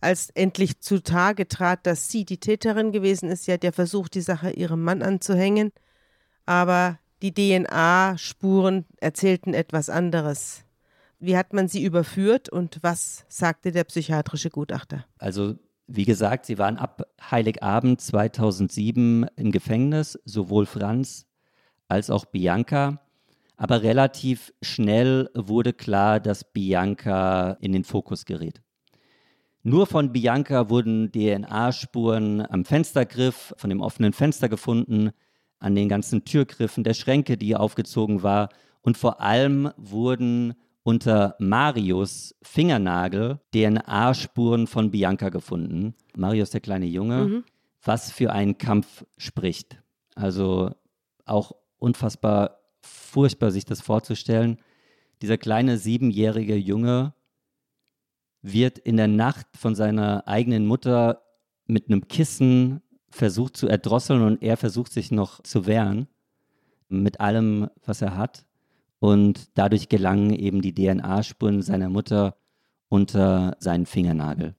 [0.00, 3.44] als endlich zutage trat, dass sie die Täterin gewesen ist.
[3.44, 5.72] Sie hat ja versucht, die Sache ihrem Mann anzuhängen,
[6.46, 10.64] aber die DNA-Spuren erzählten etwas anderes.
[11.18, 15.04] Wie hat man sie überführt und was sagte der psychiatrische Gutachter?
[15.18, 21.26] Also wie gesagt, sie waren ab Heiligabend 2007 im Gefängnis, sowohl Franz
[21.88, 23.00] als auch Bianca.
[23.56, 28.62] Aber relativ schnell wurde klar, dass Bianca in den Fokus gerät.
[29.62, 35.10] Nur von Bianca wurden DNA-Spuren am Fenstergriff, von dem offenen Fenster gefunden,
[35.58, 38.48] an den ganzen Türgriffen der Schränke, die aufgezogen war.
[38.80, 45.94] Und vor allem wurden unter Marius Fingernagel DNA-Spuren von Bianca gefunden.
[46.16, 47.44] Marius, der kleine Junge, mhm.
[47.82, 49.82] was für einen Kampf spricht.
[50.14, 50.70] Also
[51.26, 54.58] auch unfassbar furchtbar, sich das vorzustellen.
[55.20, 57.12] Dieser kleine siebenjährige Junge
[58.42, 61.22] wird in der Nacht von seiner eigenen Mutter
[61.66, 66.06] mit einem Kissen versucht zu erdrosseln und er versucht sich noch zu wehren
[66.88, 68.44] mit allem, was er hat.
[68.98, 72.36] Und dadurch gelangen eben die DNA-Spuren seiner Mutter
[72.88, 74.54] unter seinen Fingernagel.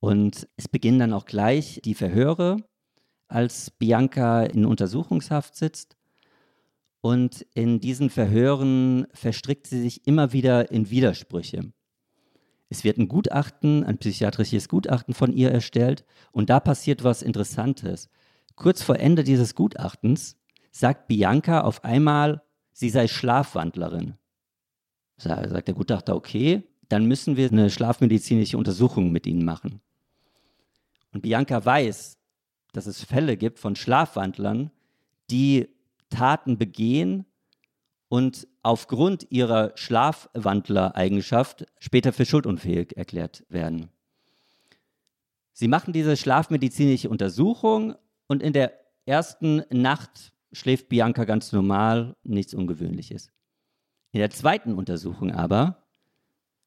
[0.00, 2.58] Und es beginnen dann auch gleich die Verhöre,
[3.28, 5.96] als Bianca in Untersuchungshaft sitzt.
[7.00, 11.72] Und in diesen Verhören verstrickt sie sich immer wieder in Widersprüche.
[12.68, 18.08] Es wird ein Gutachten, ein psychiatrisches Gutachten von ihr erstellt und da passiert was Interessantes.
[18.56, 20.36] Kurz vor Ende dieses Gutachtens
[20.70, 24.14] sagt Bianca auf einmal, sie sei Schlafwandlerin.
[25.22, 29.80] Da sagt der Gutachter, okay, dann müssen wir eine schlafmedizinische Untersuchung mit ihnen machen.
[31.12, 32.18] Und Bianca weiß,
[32.72, 34.70] dass es Fälle gibt von Schlafwandlern,
[35.30, 35.68] die
[36.10, 37.24] Taten begehen
[38.08, 43.90] und aufgrund ihrer Schlafwandlereigenschaft später für schuldunfähig erklärt werden.
[45.52, 47.94] Sie machen diese schlafmedizinische Untersuchung
[48.26, 48.72] und in der
[49.06, 53.30] ersten Nacht schläft Bianca ganz normal, nichts Ungewöhnliches.
[54.12, 55.84] In der zweiten Untersuchung aber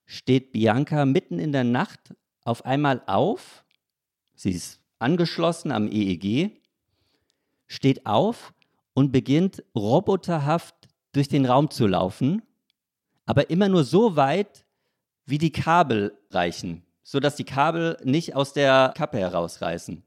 [0.05, 3.65] steht Bianca mitten in der Nacht auf einmal auf,
[4.35, 6.61] sie ist angeschlossen am EEG,
[7.65, 8.53] steht auf
[8.93, 10.76] und beginnt roboterhaft
[11.11, 12.41] durch den Raum zu laufen,
[13.25, 14.65] aber immer nur so weit,
[15.25, 20.03] wie die Kabel reichen, sodass die Kabel nicht aus der Kappe herausreißen.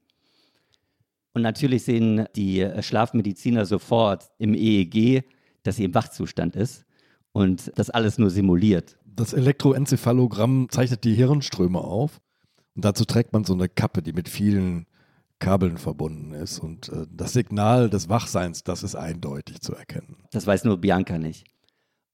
[1.32, 5.24] Und natürlich sehen die Schlafmediziner sofort im EEG,
[5.62, 6.84] dass sie im Wachzustand ist
[7.32, 8.98] und das alles nur simuliert.
[9.04, 12.20] Das Elektroenzephalogramm zeichnet die Hirnströme auf
[12.74, 14.86] und dazu trägt man so eine Kappe, die mit vielen
[15.40, 16.60] Kabeln verbunden ist.
[16.60, 20.18] Und äh, das Signal des Wachseins, das ist eindeutig zu erkennen.
[20.30, 21.46] Das weiß nur Bianca nicht.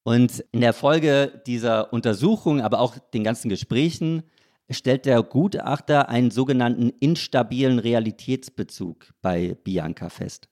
[0.02, 4.22] Und in der Folge dieser Untersuchung, aber auch den ganzen Gesprächen,
[4.70, 10.48] stellt der Gutachter einen sogenannten instabilen Realitätsbezug bei Bianca fest.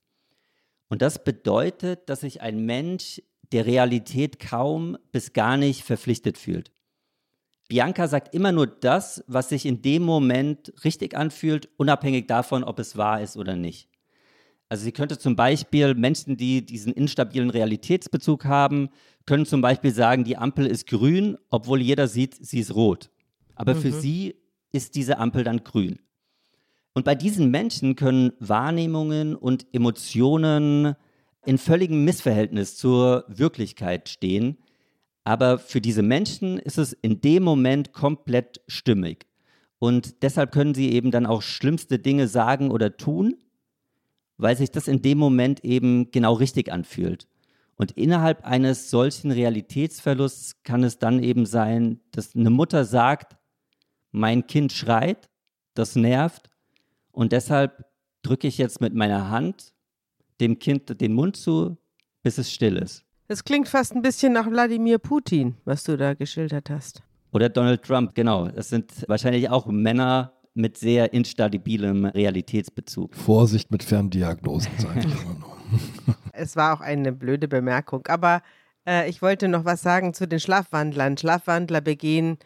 [0.88, 6.72] Und das bedeutet, dass sich ein Mensch der Realität kaum bis gar nicht verpflichtet fühlt.
[7.74, 12.78] Bianca sagt immer nur das, was sich in dem Moment richtig anfühlt, unabhängig davon, ob
[12.78, 13.88] es wahr ist oder nicht.
[14.68, 18.90] Also sie könnte zum Beispiel Menschen, die diesen instabilen Realitätsbezug haben,
[19.26, 23.10] können zum Beispiel sagen, die Ampel ist grün, obwohl jeder sieht, sie ist rot.
[23.56, 23.80] Aber mhm.
[23.80, 24.37] für sie
[24.70, 25.98] ist diese Ampel dann grün.
[26.92, 30.94] Und bei diesen Menschen können Wahrnehmungen und Emotionen
[31.44, 34.58] in völligem Missverhältnis zur Wirklichkeit stehen,
[35.24, 39.26] aber für diese Menschen ist es in dem Moment komplett stimmig.
[39.78, 43.37] Und deshalb können sie eben dann auch schlimmste Dinge sagen oder tun,
[44.37, 47.26] weil sich das in dem Moment eben genau richtig anfühlt.
[47.76, 53.37] Und innerhalb eines solchen Realitätsverlusts kann es dann eben sein, dass eine Mutter sagt,
[54.12, 55.28] mein Kind schreit,
[55.74, 56.50] das nervt
[57.10, 57.84] und deshalb
[58.22, 59.74] drücke ich jetzt mit meiner Hand
[60.40, 61.76] dem Kind den Mund zu,
[62.22, 63.03] bis es still ist.
[63.26, 67.02] Das klingt fast ein bisschen nach Wladimir Putin, was du da geschildert hast.
[67.32, 68.48] Oder Donald Trump, genau.
[68.48, 73.14] Das sind wahrscheinlich auch Männer mit sehr instabilem Realitätsbezug.
[73.14, 75.54] Vorsicht mit Ferndiagnosen, sage ich immer nur.
[76.37, 78.42] Es war auch eine blöde Bemerkung, aber
[78.87, 81.16] äh, ich wollte noch was sagen zu den Schlafwandlern.
[81.16, 82.38] Schlafwandler begehen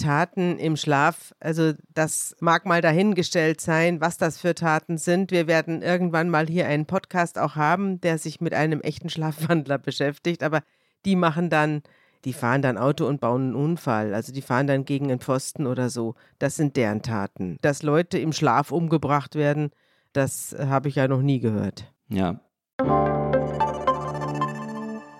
[0.00, 5.30] Taten im Schlaf, also das mag mal dahingestellt sein, was das für Taten sind.
[5.30, 9.78] Wir werden irgendwann mal hier einen Podcast auch haben, der sich mit einem echten Schlafwandler
[9.78, 10.62] beschäftigt, aber
[11.04, 11.82] die machen dann,
[12.24, 15.66] die fahren dann Auto und bauen einen Unfall, also die fahren dann gegen einen Pfosten
[15.66, 16.14] oder so.
[16.38, 17.58] Das sind deren Taten.
[17.60, 19.70] Dass Leute im Schlaf umgebracht werden,
[20.12, 21.92] das habe ich ja noch nie gehört.
[22.08, 22.40] Ja.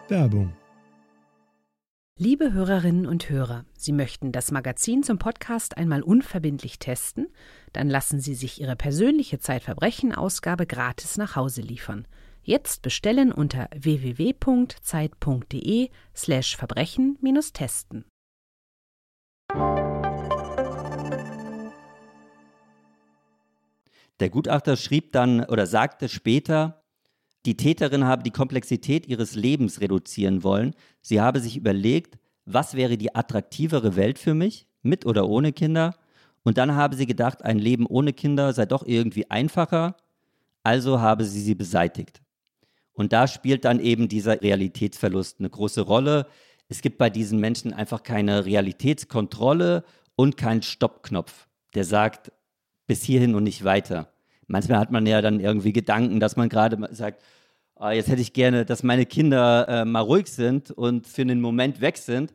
[0.09, 0.53] Werbung
[2.23, 7.29] Liebe Hörerinnen und Hörer, Sie möchten das Magazin zum Podcast einmal unverbindlich testen?
[7.73, 12.07] Dann lassen Sie sich Ihre persönliche Zeitverbrechen-Ausgabe gratis nach Hause liefern.
[12.43, 14.79] Jetzt bestellen unter www.zeit.de
[16.15, 18.05] slash Verbrechen-testen.
[24.21, 26.80] Der Gutachter schrieb dann oder sagte später,
[27.47, 30.75] die Täterin habe die Komplexität ihres Lebens reduzieren wollen.
[31.01, 35.95] Sie habe sich überlegt, was wäre die attraktivere Welt für mich, mit oder ohne Kinder?
[36.43, 39.97] Und dann habe sie gedacht, ein Leben ohne Kinder sei doch irgendwie einfacher,
[40.63, 42.21] also habe sie sie beseitigt.
[42.93, 46.27] Und da spielt dann eben dieser Realitätsverlust eine große Rolle.
[46.69, 49.85] Es gibt bei diesen Menschen einfach keine Realitätskontrolle
[50.17, 52.33] und keinen Stoppknopf, der sagt,
[52.87, 54.13] bis hierhin und nicht weiter.
[54.51, 57.23] Manchmal hat man ja dann irgendwie Gedanken, dass man gerade sagt,
[57.77, 61.41] oh, jetzt hätte ich gerne, dass meine Kinder äh, mal ruhig sind und für einen
[61.41, 62.35] Moment weg sind.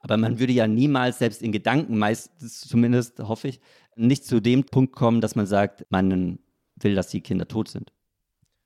[0.00, 3.60] Aber man würde ja niemals, selbst in Gedanken, meistens zumindest hoffe ich,
[3.94, 6.40] nicht zu dem Punkt kommen, dass man sagt, man
[6.80, 7.92] will, dass die Kinder tot sind.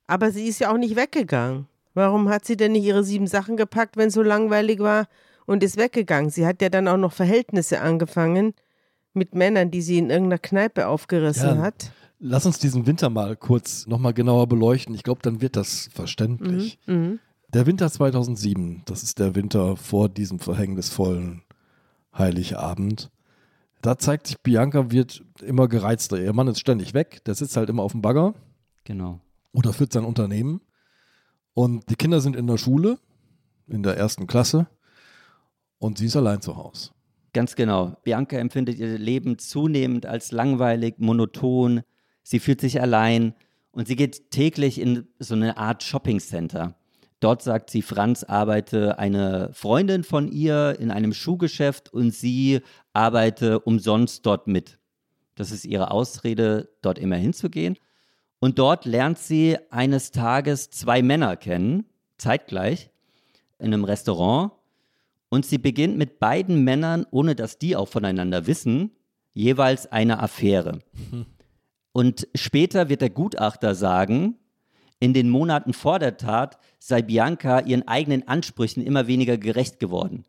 [0.07, 1.67] Aber sie ist ja auch nicht weggegangen.
[1.93, 5.07] Warum hat sie denn nicht ihre sieben Sachen gepackt, wenn es so langweilig war
[5.45, 6.31] und ist weggegangen?
[6.31, 8.55] Sie hat ja dann auch noch Verhältnisse angefangen
[9.13, 11.91] mit Männern, die sie in irgendeiner Kneipe aufgerissen ja, hat.
[12.19, 14.93] Lass uns diesen Winter mal kurz nochmal genauer beleuchten.
[14.95, 16.79] Ich glaube, dann wird das verständlich.
[16.85, 17.19] Mhm, mhm,
[17.53, 21.43] der Winter 2007, das ist der Winter vor diesem verhängnisvollen
[22.17, 23.11] Heiligabend.
[23.81, 26.19] Da zeigt sich, Bianca wird immer gereizter.
[26.21, 28.35] Ihr Mann ist ständig weg, der sitzt halt immer auf dem Bagger.
[28.83, 29.19] Genau.
[29.51, 30.61] Oder führt sein Unternehmen.
[31.53, 32.99] Und die Kinder sind in der Schule,
[33.67, 34.67] in der ersten Klasse.
[35.77, 36.91] Und sie ist allein zu Hause.
[37.33, 37.97] Ganz genau.
[38.03, 41.81] Bianca empfindet ihr Leben zunehmend als langweilig, monoton.
[42.23, 43.33] Sie fühlt sich allein
[43.71, 46.75] und sie geht täglich in so eine Art Shoppingcenter.
[47.21, 52.61] Dort sagt sie, Franz arbeite eine Freundin von ihr in einem Schuhgeschäft und sie
[52.93, 54.79] arbeite umsonst dort mit.
[55.35, 57.77] Das ist ihre Ausrede, dort immer hinzugehen.
[58.39, 61.85] Und dort lernt sie eines Tages zwei Männer kennen,
[62.17, 62.89] zeitgleich,
[63.59, 64.51] in einem Restaurant.
[65.33, 68.91] Und sie beginnt mit beiden Männern, ohne dass die auch voneinander wissen,
[69.33, 70.79] jeweils eine Affäre.
[71.93, 74.35] Und später wird der Gutachter sagen,
[74.99, 80.25] in den Monaten vor der Tat sei Bianca ihren eigenen Ansprüchen immer weniger gerecht geworden.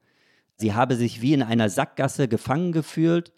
[0.55, 3.33] Sie habe sich wie in einer Sackgasse gefangen gefühlt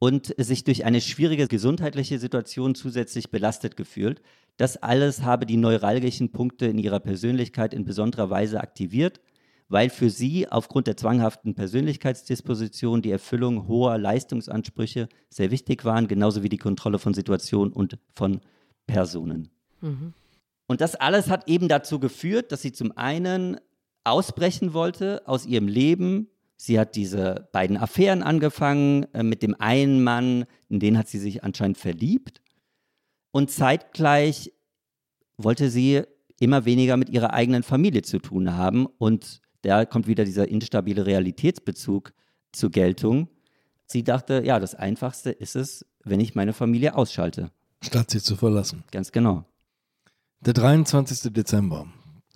[0.00, 4.20] und sich durch eine schwierige gesundheitliche Situation zusätzlich belastet gefühlt.
[4.56, 9.20] Das alles habe die neuralgischen Punkte in ihrer Persönlichkeit in besonderer Weise aktiviert
[9.68, 16.42] weil für sie aufgrund der zwanghaften Persönlichkeitsdisposition die Erfüllung hoher Leistungsansprüche sehr wichtig waren, genauso
[16.42, 18.40] wie die Kontrolle von Situationen und von
[18.86, 19.50] Personen.
[19.80, 20.14] Mhm.
[20.66, 23.58] Und das alles hat eben dazu geführt, dass sie zum einen
[24.04, 26.28] ausbrechen wollte aus ihrem Leben.
[26.56, 31.18] Sie hat diese beiden Affären angefangen äh, mit dem einen Mann, in den hat sie
[31.18, 32.42] sich anscheinend verliebt.
[33.30, 34.52] Und zeitgleich
[35.36, 36.02] wollte sie
[36.40, 41.06] immer weniger mit ihrer eigenen Familie zu tun haben und da kommt wieder dieser instabile
[41.06, 42.12] Realitätsbezug
[42.52, 43.28] zur Geltung.
[43.86, 47.50] Sie dachte, ja, das Einfachste ist es, wenn ich meine Familie ausschalte.
[47.82, 48.84] Statt sie zu verlassen.
[48.90, 49.44] Ganz genau.
[50.40, 51.32] Der 23.
[51.32, 51.86] Dezember.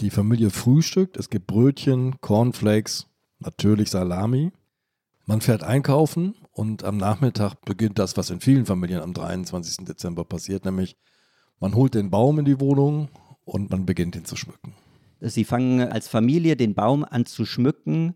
[0.00, 3.06] Die Familie frühstückt, es gibt Brötchen, Cornflakes,
[3.38, 4.50] natürlich Salami.
[5.26, 9.84] Man fährt einkaufen und am Nachmittag beginnt das, was in vielen Familien am 23.
[9.84, 10.96] Dezember passiert, nämlich
[11.60, 13.08] man holt den Baum in die Wohnung
[13.44, 14.74] und man beginnt ihn zu schmücken.
[15.24, 18.14] Sie fangen als Familie den Baum an zu schmücken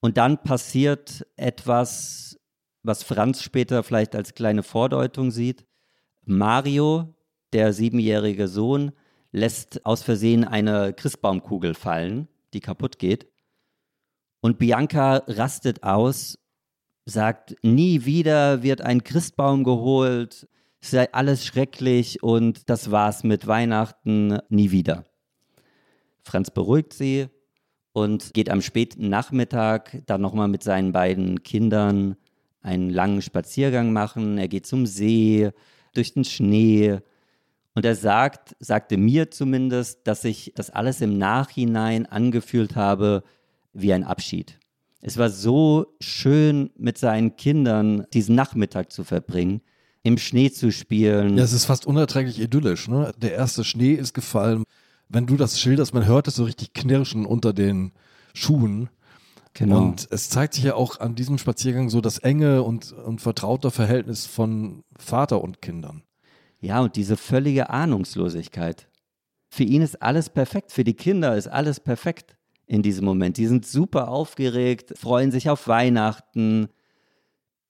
[0.00, 2.38] und dann passiert etwas,
[2.84, 5.66] was Franz später vielleicht als kleine Vordeutung sieht.
[6.24, 7.12] Mario,
[7.52, 8.92] der siebenjährige Sohn,
[9.32, 13.26] lässt aus Versehen eine Christbaumkugel fallen, die kaputt geht.
[14.40, 16.38] Und Bianca rastet aus,
[17.04, 20.46] sagt, nie wieder wird ein Christbaum geholt,
[20.80, 25.04] es sei alles schrecklich und das war's mit Weihnachten, nie wieder.
[26.22, 27.28] Franz beruhigt sie
[27.92, 32.16] und geht am späten Nachmittag dann nochmal mit seinen beiden Kindern
[32.62, 34.38] einen langen Spaziergang machen.
[34.38, 35.50] Er geht zum See,
[35.94, 36.98] durch den Schnee.
[37.74, 43.22] Und er sagt, sagte mir zumindest, dass ich das alles im Nachhinein angefühlt habe
[43.72, 44.58] wie ein Abschied.
[45.00, 49.62] Es war so schön, mit seinen Kindern diesen Nachmittag zu verbringen,
[50.02, 51.38] im Schnee zu spielen.
[51.38, 52.88] Ja, es ist fast unerträglich idyllisch.
[52.88, 53.12] Ne?
[53.16, 54.64] Der erste Schnee ist gefallen
[55.12, 57.92] wenn du das schilderst, man hört es so richtig knirschen unter den
[58.34, 58.88] Schuhen.
[59.54, 59.82] Genau.
[59.82, 63.70] Und es zeigt sich ja auch an diesem Spaziergang so das enge und, und vertraute
[63.70, 66.02] Verhältnis von Vater und Kindern.
[66.60, 68.88] Ja, und diese völlige Ahnungslosigkeit.
[69.50, 72.36] Für ihn ist alles perfekt, für die Kinder ist alles perfekt
[72.66, 73.36] in diesem Moment.
[73.36, 76.68] Die sind super aufgeregt, freuen sich auf Weihnachten.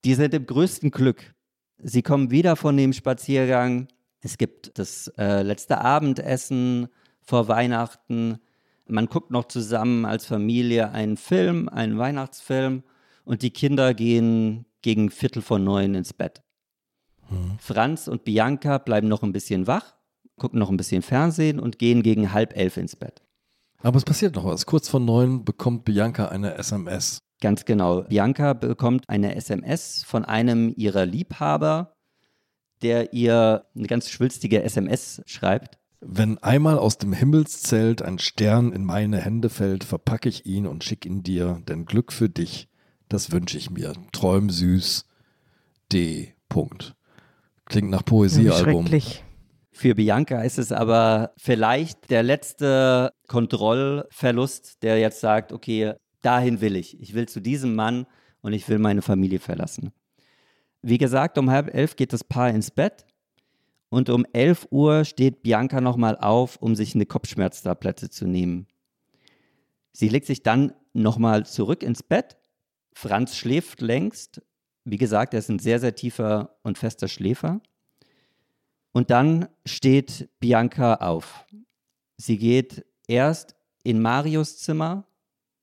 [0.05, 1.35] Die sind im größten Glück.
[1.79, 3.89] Sie kommen wieder von dem Spaziergang.
[4.21, 6.87] Es gibt das äh, letzte Abendessen
[7.23, 8.39] vor Weihnachten.
[8.87, 12.83] Man guckt noch zusammen als Familie einen Film, einen Weihnachtsfilm
[13.25, 16.43] und die Kinder gehen gegen Viertel vor neun ins Bett.
[17.31, 17.57] Mhm.
[17.59, 19.95] Franz und Bianca bleiben noch ein bisschen wach,
[20.37, 23.23] gucken noch ein bisschen Fernsehen und gehen gegen halb elf ins Bett.
[23.83, 24.67] Aber es passiert noch was.
[24.67, 27.19] Kurz vor neun bekommt Bianca eine SMS.
[27.41, 28.03] Ganz genau.
[28.03, 31.97] Bianca bekommt eine SMS von einem ihrer Liebhaber,
[32.83, 35.79] der ihr eine ganz schwülstige SMS schreibt.
[36.05, 40.83] Wenn einmal aus dem Himmelszelt ein Stern in meine Hände fällt, verpacke ich ihn und
[40.83, 42.69] schicke ihn dir, denn Glück für dich,
[43.09, 43.93] das wünsche ich mir.
[44.11, 45.07] Träum süß.
[45.93, 46.35] D.
[46.49, 46.97] Punkt.
[47.67, 48.83] Klingt nach Poesiealbum.
[48.83, 49.25] Schrecklich.
[49.71, 56.75] Für Bianca ist es aber vielleicht der letzte Kontrollverlust, der jetzt sagt, okay, dahin will
[56.75, 57.01] ich.
[57.01, 58.07] Ich will zu diesem Mann
[58.41, 59.93] und ich will meine Familie verlassen.
[60.83, 63.07] Wie gesagt, um halb elf geht das Paar ins Bett
[63.93, 68.67] und um elf Uhr steht Bianca nochmal auf, um sich eine Kopfschmerztablette zu nehmen.
[69.93, 72.39] Sie legt sich dann nochmal zurück ins Bett.
[72.95, 74.41] Franz schläft längst.
[74.85, 77.61] Wie gesagt, er ist ein sehr, sehr tiefer und fester Schläfer.
[78.93, 81.45] Und dann steht Bianca auf.
[82.17, 85.07] Sie geht erst in Marios Zimmer,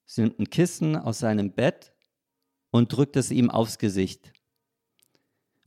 [0.06, 1.92] sie nimmt ein Kissen aus seinem Bett
[2.70, 4.32] und drückt es ihm aufs Gesicht.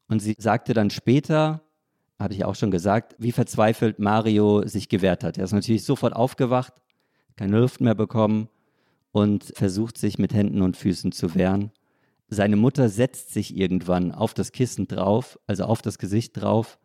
[0.08, 1.63] Und sie sagte dann später,
[2.24, 5.38] habe ich auch schon gesagt, wie verzweifelt Mario sich gewehrt hat.
[5.38, 6.74] Er ist natürlich sofort aufgewacht,
[7.36, 8.50] keine Luft mehr bekommen
[9.12, 11.72] und versucht sich mit Händen und Füßen zu wehren.
[12.30, 16.80] Seine Mutter setzt sich irgendwann auf das Kissen drauf, also auf das Gesicht drauf,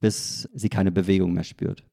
[0.00, 1.84] bis sie keine Bewegung mehr spürt.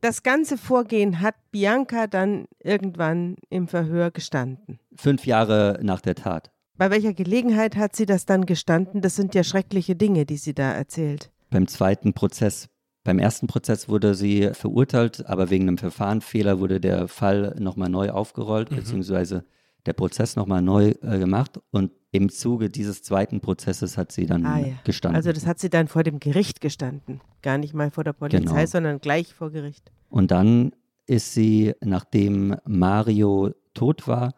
[0.00, 4.80] Das ganze Vorgehen hat Bianca dann irgendwann im Verhör gestanden.
[4.96, 6.50] Fünf Jahre nach der Tat.
[6.76, 9.02] Bei welcher Gelegenheit hat sie das dann gestanden?
[9.02, 11.31] Das sind ja schreckliche Dinge, die sie da erzählt.
[11.52, 12.68] Beim zweiten Prozess.
[13.04, 18.10] Beim ersten Prozess wurde sie verurteilt, aber wegen einem Verfahrenfehler wurde der Fall nochmal neu
[18.10, 18.76] aufgerollt, mhm.
[18.76, 19.44] beziehungsweise
[19.86, 21.60] der Prozess nochmal neu äh, gemacht.
[21.70, 24.74] Und im Zuge dieses zweiten Prozesses hat sie dann ah, ja.
[24.84, 25.16] gestanden.
[25.16, 27.20] Also das hat sie dann vor dem Gericht gestanden.
[27.42, 28.66] Gar nicht mal vor der Polizei, genau.
[28.66, 29.90] sondern gleich vor Gericht.
[30.08, 30.72] Und dann
[31.06, 34.34] ist sie, nachdem Mario tot war,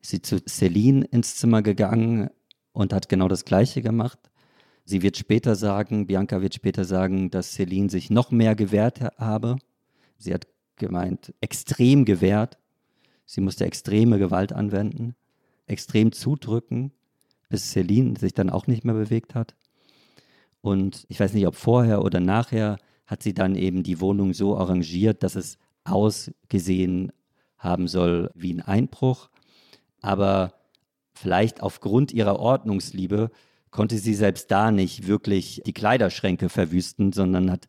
[0.00, 2.30] ist sie zu Celine ins Zimmer gegangen
[2.72, 4.29] und hat genau das Gleiche gemacht.
[4.90, 9.56] Sie wird später sagen, Bianca wird später sagen, dass Celine sich noch mehr gewehrt habe.
[10.18, 12.58] Sie hat gemeint, extrem gewehrt.
[13.24, 15.14] Sie musste extreme Gewalt anwenden,
[15.66, 16.90] extrem zudrücken,
[17.48, 19.54] bis Celine sich dann auch nicht mehr bewegt hat.
[20.60, 24.58] Und ich weiß nicht, ob vorher oder nachher hat sie dann eben die Wohnung so
[24.58, 27.12] arrangiert, dass es ausgesehen
[27.56, 29.30] haben soll wie ein Einbruch
[30.00, 30.54] aber
[31.12, 33.30] vielleicht aufgrund ihrer Ordnungsliebe
[33.70, 37.66] konnte sie selbst da nicht wirklich die Kleiderschränke verwüsten, sondern hat,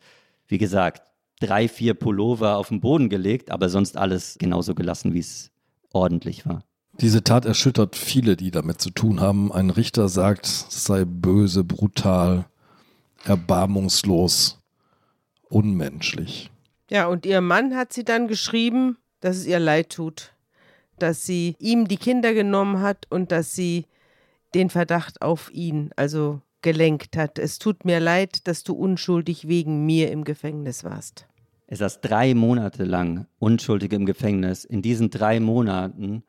[0.47, 1.03] wie gesagt,
[1.39, 5.51] drei, vier Pullover auf den Boden gelegt, aber sonst alles genauso gelassen, wie es
[5.91, 6.63] ordentlich war.
[6.99, 9.51] Diese Tat erschüttert viele, die damit zu tun haben.
[9.51, 12.45] Ein Richter sagt, es sei böse, brutal,
[13.23, 14.59] erbarmungslos,
[15.49, 16.51] unmenschlich.
[16.89, 20.33] Ja, und ihr Mann hat sie dann geschrieben, dass es ihr leid tut
[21.01, 23.85] dass sie ihm die Kinder genommen hat und dass sie
[24.53, 27.39] den Verdacht auf ihn, also gelenkt hat.
[27.39, 31.27] Es tut mir leid, dass du unschuldig wegen mir im Gefängnis warst.
[31.67, 34.65] Er saß drei Monate lang unschuldig im Gefängnis.
[34.65, 36.23] In diesen drei Monaten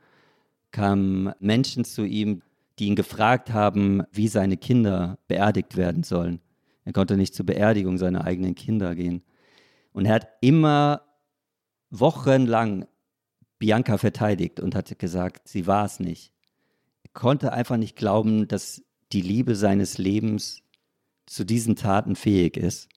[0.70, 2.42] kamen Menschen zu ihm,
[2.78, 6.40] die ihn gefragt haben, wie seine Kinder beerdigt werden sollen.
[6.84, 9.22] Er konnte nicht zur Beerdigung seiner eigenen Kinder gehen.
[9.92, 11.02] Und er hat immer
[11.90, 12.86] wochenlang
[13.58, 16.32] Bianca verteidigt und hat gesagt, sie war es nicht.
[17.12, 18.82] Konnte einfach nicht glauben, dass
[19.12, 20.62] die Liebe seines Lebens
[21.26, 22.88] zu diesen Taten fähig ist.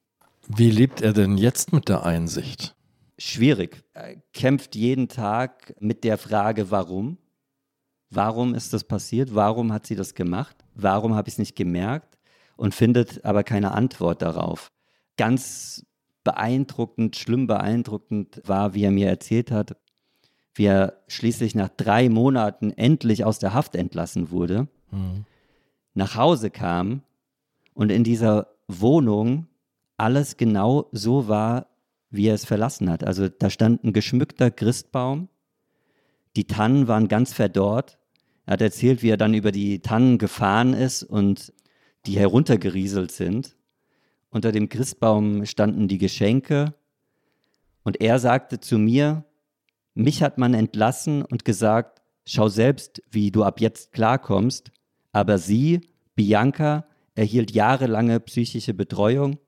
[0.47, 2.75] Wie lebt er denn jetzt mit der Einsicht?
[3.17, 3.83] Schwierig.
[3.93, 7.17] Er kämpft jeden Tag mit der Frage, warum?
[8.09, 9.33] Warum ist das passiert?
[9.33, 10.55] Warum hat sie das gemacht?
[10.73, 12.17] Warum habe ich es nicht gemerkt?
[12.57, 14.71] Und findet aber keine Antwort darauf.
[15.17, 15.85] Ganz
[16.23, 19.77] beeindruckend, schlimm beeindruckend war, wie er mir erzählt hat,
[20.55, 25.25] wie er schließlich nach drei Monaten endlich aus der Haft entlassen wurde, mhm.
[25.93, 27.01] nach Hause kam
[27.73, 29.47] und in dieser Wohnung
[29.97, 31.67] alles genau so war,
[32.09, 33.03] wie er es verlassen hat.
[33.03, 35.27] Also da stand ein geschmückter Christbaum,
[36.35, 37.97] die Tannen waren ganz verdorrt.
[38.45, 41.53] Er hat erzählt, wie er dann über die Tannen gefahren ist und
[42.05, 43.55] die heruntergerieselt sind.
[44.29, 46.73] Unter dem Christbaum standen die Geschenke
[47.83, 49.23] und er sagte zu mir,
[49.95, 54.71] mich hat man entlassen und gesagt, schau selbst, wie du ab jetzt klarkommst.
[55.11, 55.81] Aber sie,
[56.15, 56.85] Bianca,
[57.15, 59.39] erhielt jahrelange psychische Betreuung.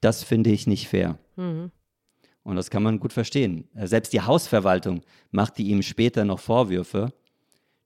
[0.00, 1.18] Das finde ich nicht fair.
[1.36, 1.72] Mhm.
[2.42, 3.68] Und das kann man gut verstehen.
[3.74, 7.12] Selbst die Hausverwaltung machte ihm später noch Vorwürfe,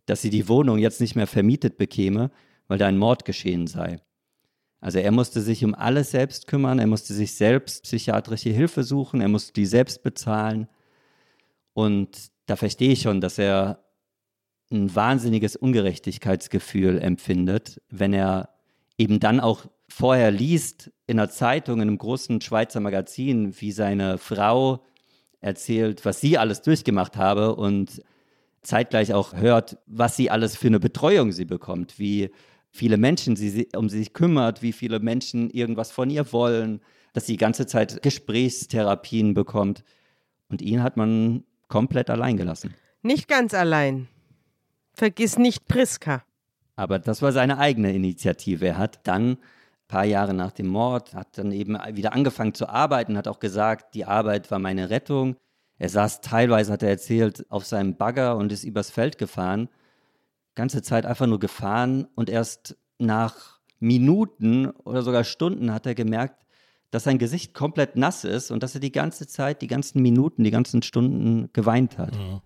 [0.07, 2.31] dass sie die Wohnung jetzt nicht mehr vermietet bekäme,
[2.69, 3.99] weil da ein Mord geschehen sei.
[4.81, 9.23] Also er musste sich um alles selbst kümmern, er musste sich selbst psychiatrische Hilfe suchen,
[9.23, 10.69] er musste die selbst bezahlen.
[11.75, 13.85] Und da verstehe ich schon, dass er
[14.71, 18.51] ein wahnsinniges Ungerechtigkeitsgefühl empfindet, wenn er
[18.97, 24.19] eben dann auch vorher liest in einer Zeitung, in einem großen Schweizer Magazin, wie seine
[24.19, 24.85] Frau
[25.41, 28.03] erzählt, was sie alles durchgemacht habe und
[28.63, 32.31] zeitgleich auch hört, was sie alles für eine Betreuung sie bekommt, wie
[32.71, 36.81] viele Menschen sie um sich kümmert, wie viele Menschen irgendwas von ihr wollen,
[37.13, 39.85] dass sie die ganze Zeit Gesprächstherapien bekommt.
[40.49, 41.45] Und ihn hat man
[41.75, 42.73] komplett allein gelassen.
[43.03, 44.07] Nicht ganz allein.
[44.93, 46.23] Vergiss nicht Priska.
[46.77, 48.65] Aber das war seine eigene Initiative.
[48.65, 49.39] Er hat dann ein
[49.89, 53.97] paar Jahre nach dem Mord, hat dann eben wieder angefangen zu arbeiten, hat auch gesagt,
[53.97, 55.35] die Arbeit war meine Rettung.
[55.77, 59.69] Er saß teilweise, hat er erzählt, auf seinem Bagger und ist übers Feld gefahren.
[60.55, 66.44] Ganze Zeit einfach nur gefahren und erst nach Minuten oder sogar Stunden hat er gemerkt,
[66.95, 70.45] dass sein Gesicht komplett nass ist und dass er die ganze Zeit, die ganzen Minuten,
[70.45, 72.15] die ganzen Stunden geweint hat.
[72.15, 72.43] Ja.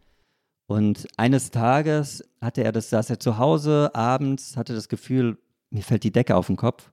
[0.67, 5.39] Und eines Tages hatte er das, saß er zu Hause abends, hatte das Gefühl,
[5.71, 6.91] mir fällt die Decke auf den Kopf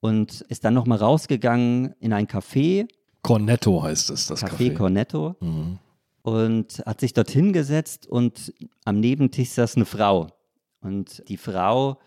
[0.00, 2.88] und ist dann nochmal rausgegangen in ein Café
[3.26, 4.70] Cornetto heißt es, das Café.
[4.70, 5.34] Café Cornetto.
[5.40, 5.78] Mhm.
[6.22, 8.52] Und hat sich dort hingesetzt und
[8.84, 10.28] am Nebentisch saß eine Frau.
[10.80, 11.98] Und die Frau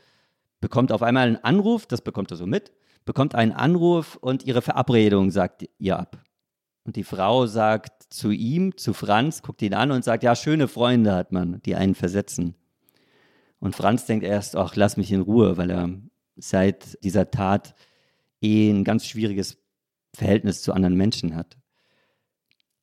[0.62, 2.72] bekommt auf einmal einen Anruf, das bekommt er so mit,
[3.10, 6.24] bekommt einen Anruf und ihre Verabredung sagt ihr ab.
[6.84, 10.68] Und die Frau sagt zu ihm, zu Franz, guckt ihn an und sagt, ja, schöne
[10.68, 12.54] Freunde hat man, die einen versetzen.
[13.58, 15.90] Und Franz denkt erst, ach, lass mich in Ruhe, weil er
[16.36, 17.74] seit dieser Tat
[18.44, 19.58] eh ein ganz schwieriges
[20.16, 21.58] Verhältnis zu anderen Menschen hat.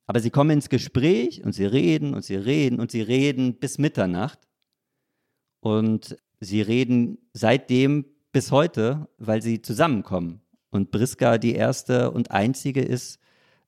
[0.07, 3.77] Aber sie kommen ins Gespräch und sie reden und sie reden und sie reden bis
[3.77, 4.45] Mitternacht.
[5.61, 10.41] Und sie reden seitdem bis heute, weil sie zusammenkommen.
[10.69, 13.19] Und Briska die erste und einzige ist,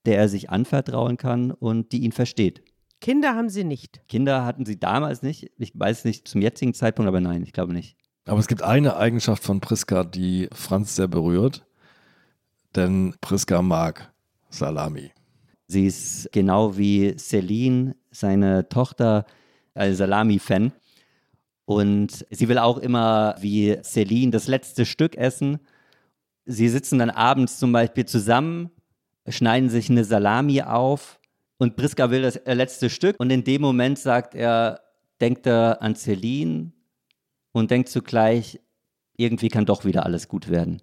[0.05, 2.63] der er sich anvertrauen kann und die ihn versteht.
[3.01, 4.01] Kinder haben sie nicht.
[4.07, 5.51] Kinder hatten sie damals nicht.
[5.57, 7.95] Ich weiß nicht zum jetzigen Zeitpunkt, aber nein, ich glaube nicht.
[8.25, 11.65] Aber es gibt eine Eigenschaft von Priska, die Franz sehr berührt
[12.75, 14.11] denn Priska mag
[14.49, 15.11] Salami.
[15.67, 19.25] Sie ist genau wie Celine, seine Tochter,
[19.75, 20.71] ein Salami-Fan.
[21.69, 25.59] Und sie will auch immer wie Celine das letzte Stück essen.
[26.45, 28.71] Sie sitzen dann abends zum Beispiel zusammen,
[29.27, 31.19] schneiden sich eine Salami auf
[31.59, 33.19] und Priska will das letzte Stück.
[33.19, 34.81] Und in dem Moment sagt er,
[35.21, 36.71] denkt er an Celine
[37.51, 38.59] und denkt zugleich,
[39.15, 40.81] irgendwie kann doch wieder alles gut werden.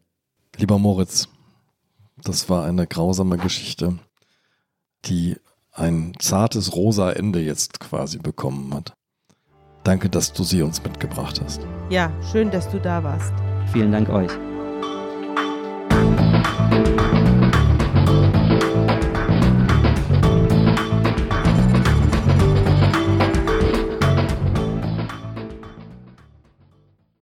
[0.56, 1.28] Lieber Moritz,
[2.22, 3.98] das war eine grausame Geschichte,
[5.04, 5.34] die
[5.72, 8.95] ein zartes rosa Ende jetzt quasi bekommen hat.
[9.86, 11.60] Danke, dass du sie uns mitgebracht hast.
[11.90, 13.32] Ja, schön, dass du da warst.
[13.72, 14.32] Vielen Dank euch.